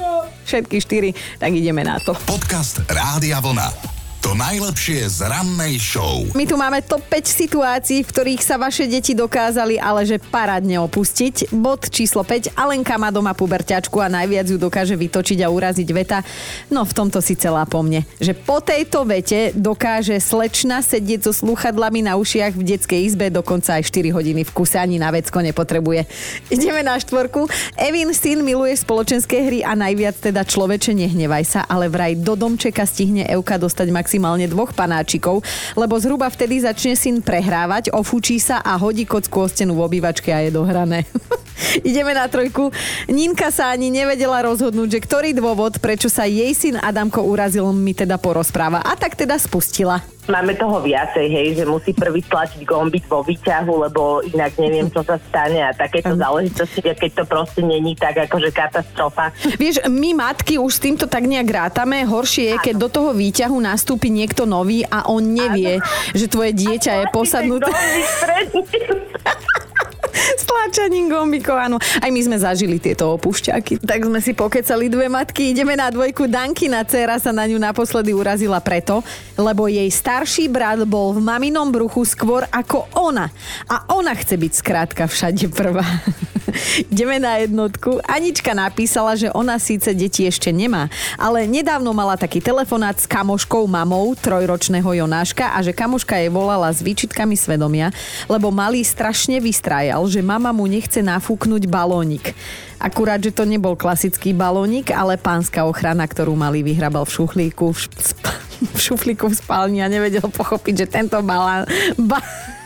Všetky 0.49 0.81
štyri? 0.81 1.09
Tak 1.37 1.53
ideme 1.53 1.85
na 1.85 2.01
to. 2.01 2.17
Podcast 2.25 2.81
Rádia 2.89 3.37
Vlna. 3.37 3.94
To 4.25 4.33
najlepšie 4.33 5.05
z 5.05 5.21
rannej 5.21 5.77
show. 5.77 6.25
My 6.33 6.49
tu 6.49 6.57
máme 6.57 6.81
top 6.81 7.05
5 7.13 7.29
situácií, 7.29 8.01
v 8.01 8.09
ktorých 8.09 8.41
sa 8.41 8.57
vaše 8.57 8.89
deti 8.89 9.13
dokázali 9.13 9.77
ale 9.77 10.01
že 10.01 10.17
parádne 10.17 10.81
opustiť. 10.81 11.53
Bod 11.53 11.93
číslo 11.93 12.25
5. 12.25 12.57
Alenka 12.57 12.97
má 12.97 13.13
doma 13.13 13.37
puberťačku 13.37 14.01
a 14.01 14.09
najviac 14.09 14.49
ju 14.49 14.57
dokáže 14.57 14.97
vytočiť 14.97 15.45
a 15.45 15.53
uraziť 15.53 15.89
veta. 15.93 16.25
No 16.73 16.81
v 16.89 16.93
tomto 16.97 17.21
si 17.21 17.37
celá 17.37 17.69
po 17.69 17.85
mne. 17.85 18.01
Že 18.17 18.33
po 18.33 18.65
tejto 18.65 19.05
vete 19.05 19.53
dokáže 19.53 20.17
slečna 20.17 20.81
sedieť 20.81 21.29
so 21.29 21.45
slúchadlami 21.45 22.09
na 22.09 22.17
ušiach 22.17 22.57
v 22.57 22.65
detskej 22.65 23.05
izbe 23.05 23.29
dokonca 23.29 23.77
aj 23.77 23.93
4 23.93 24.09
hodiny 24.09 24.41
v 24.41 24.51
kuse 24.57 24.81
ani 24.81 24.97
na 24.97 25.13
vecko 25.13 25.37
nepotrebuje. 25.45 26.01
Ideme 26.49 26.81
na 26.81 26.97
štvorku. 26.97 27.45
Evin 27.77 28.09
syn 28.09 28.41
miluje 28.41 28.73
spoločenské 28.73 29.45
hry 29.45 29.61
a 29.61 29.77
najviac 29.77 30.17
teda 30.17 30.41
človeče 30.41 30.97
nehnevaj 30.97 31.45
sa, 31.45 31.61
ale 31.69 31.93
vraj 31.93 32.17
do 32.17 32.33
domčeka 32.33 32.89
stihne 32.89 33.21
Euka 33.29 33.61
dostať 33.61 33.93
maximálne 33.93 34.13
dvoch 34.19 34.71
panáčikov, 34.73 35.43
lebo 35.75 35.95
zhruba 35.99 36.29
vtedy 36.31 36.63
začne 36.63 36.93
syn 36.97 37.21
prehrávať, 37.21 37.91
ofúčí 37.91 38.39
sa 38.41 38.61
a 38.61 38.75
hodí 38.79 39.03
kocku 39.03 39.45
o 39.45 39.47
stenu 39.47 39.75
v 39.75 39.85
obývačke 39.85 40.31
a 40.31 40.43
je 40.43 40.51
dohrané. 40.51 41.03
Ideme 41.87 42.15
na 42.15 42.27
trojku. 42.27 42.71
Ninka 43.07 43.51
sa 43.51 43.71
ani 43.71 43.91
nevedela 43.91 44.43
rozhodnúť, 44.43 44.99
že 44.99 45.03
ktorý 45.03 45.29
dôvod, 45.35 45.79
prečo 45.79 46.11
sa 46.11 46.27
jej 46.27 46.51
syn 46.51 46.79
Adamko 46.79 47.23
urazil, 47.23 47.71
mi 47.71 47.95
teda 47.95 48.19
porozpráva. 48.19 48.83
A 48.83 48.95
tak 48.95 49.15
teda 49.15 49.39
spustila. 49.39 50.14
Máme 50.25 50.57
toho 50.57 50.81
viacej, 50.81 51.29
hej, 51.29 51.47
že 51.61 51.69
musí 51.69 51.93
prvý 51.93 52.25
stlačiť 52.25 52.65
gombit 52.65 53.05
vo 53.05 53.21
výťahu, 53.21 53.73
lebo 53.89 54.25
inak 54.25 54.57
neviem, 54.57 54.89
čo 54.89 55.05
sa 55.05 55.21
stane 55.21 55.61
a 55.61 55.69
takéto 55.69 56.17
záležitosti, 56.17 56.81
keď 56.81 57.21
to 57.21 57.23
proste 57.29 57.61
není 57.61 57.93
tak 57.93 58.25
akože 58.25 58.49
katastrofa. 58.49 59.29
Vieš, 59.61 59.85
my 59.85 60.17
matky 60.17 60.57
už 60.57 60.73
s 60.73 60.81
týmto 60.81 61.05
tak 61.05 61.29
nejak 61.29 61.45
rátame. 61.45 62.09
Horšie 62.09 62.57
je, 62.57 62.61
keď 62.71 62.75
do 62.81 62.89
toho 62.89 63.13
výťahu 63.13 63.57
nastúpi 63.61 64.09
niekto 64.09 64.49
nový 64.49 64.81
a 64.89 65.05
on 65.05 65.21
nevie, 65.21 65.77
že 66.17 66.25
tvoje 66.25 66.57
dieťa 66.57 66.91
je 67.01 67.05
posadnuté. 67.13 67.69
Stláčaním 70.43 71.11
gombikov, 71.11 71.57
áno. 71.57 71.77
Aj 71.79 72.09
my 72.09 72.21
sme 72.21 72.37
zažili 72.39 72.79
tieto 72.79 73.11
opúšťaky. 73.15 73.83
Tak 73.83 73.99
sme 74.07 74.19
si 74.23 74.31
pokecali 74.31 74.87
dve 74.87 75.07
matky. 75.11 75.51
Ideme 75.51 75.75
na 75.75 75.91
dvojku. 75.91 76.27
Dankina 76.27 76.83
dcera 76.87 77.19
sa 77.19 77.31
na 77.35 77.45
ňu 77.45 77.59
naposledy 77.59 78.15
urazila 78.15 78.59
preto, 78.63 79.03
lebo 79.35 79.67
jej 79.67 79.87
starší 79.87 80.51
brat 80.51 80.81
bol 80.87 81.15
v 81.15 81.23
maminom 81.23 81.71
bruchu 81.71 82.03
skôr 82.03 82.43
ako 82.51 82.87
ona. 82.95 83.31
A 83.69 83.87
ona 83.93 84.11
chce 84.15 84.35
byť 84.35 84.51
skrátka 84.51 85.03
všade 85.07 85.51
prvá. 85.51 85.85
Ideme 86.93 87.17
na 87.17 87.41
jednotku. 87.41 88.01
Anička 88.05 88.53
napísala, 88.53 89.17
že 89.17 89.31
ona 89.33 89.57
síce 89.57 89.91
deti 89.93 90.25
ešte 90.25 90.53
nemá, 90.53 90.89
ale 91.17 91.49
nedávno 91.49 91.91
mala 91.91 92.15
taký 92.17 92.41
telefonát 92.41 92.97
s 92.97 93.09
kamoškou 93.09 93.65
mamou 93.65 94.13
trojročného 94.17 94.87
Jonáška 95.05 95.53
a 95.53 95.61
že 95.65 95.75
kamoška 95.75 96.17
jej 96.17 96.29
volala 96.29 96.69
s 96.69 96.81
výčitkami 96.81 97.33
svedomia, 97.37 97.89
lebo 98.29 98.53
malý 98.53 98.81
strašne 98.85 99.41
vystrajal, 99.41 100.05
že 100.09 100.21
mama 100.21 100.53
mu 100.53 100.65
nechce 100.69 101.01
nafúknuť 101.01 101.67
balónik. 101.69 102.37
Akurát, 102.75 103.23
že 103.23 103.31
to 103.31 103.47
nebol 103.47 103.73
klasický 103.79 104.35
balónik, 104.35 104.91
ale 104.91 105.15
pánska 105.15 105.63
ochrana, 105.63 106.03
ktorú 106.05 106.35
malý 106.35 106.61
vyhrabal 106.61 107.07
v 107.07 107.15
šuchlíku, 107.17 107.71
v, 107.71 107.79
šp- 107.87 108.35
v 108.75 108.79
šuflíku 108.79 109.25
v 109.31 109.35
spálni 109.35 109.79
a 109.81 109.87
nevedel 109.87 110.27
pochopiť, 110.27 110.85
že 110.85 110.91
tento 110.91 111.17
balán, 111.23 111.65
ba, 111.95 112.19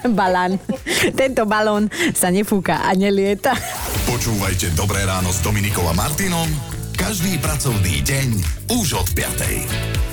balán, 0.08 0.60
tento 1.20 1.44
balón 1.44 1.92
sa 2.16 2.32
nefúka 2.32 2.88
a 2.88 2.96
nelieta. 2.96 3.56
Počúvajte 4.08 4.74
Dobré 4.74 5.04
ráno 5.06 5.30
s 5.30 5.44
Dominikou 5.44 5.86
a 5.88 5.94
Martinom 5.94 6.48
každý 7.00 7.40
pracovný 7.40 8.04
deň 8.04 8.30
už 8.76 9.00
od 9.00 9.08
5. 9.16 10.09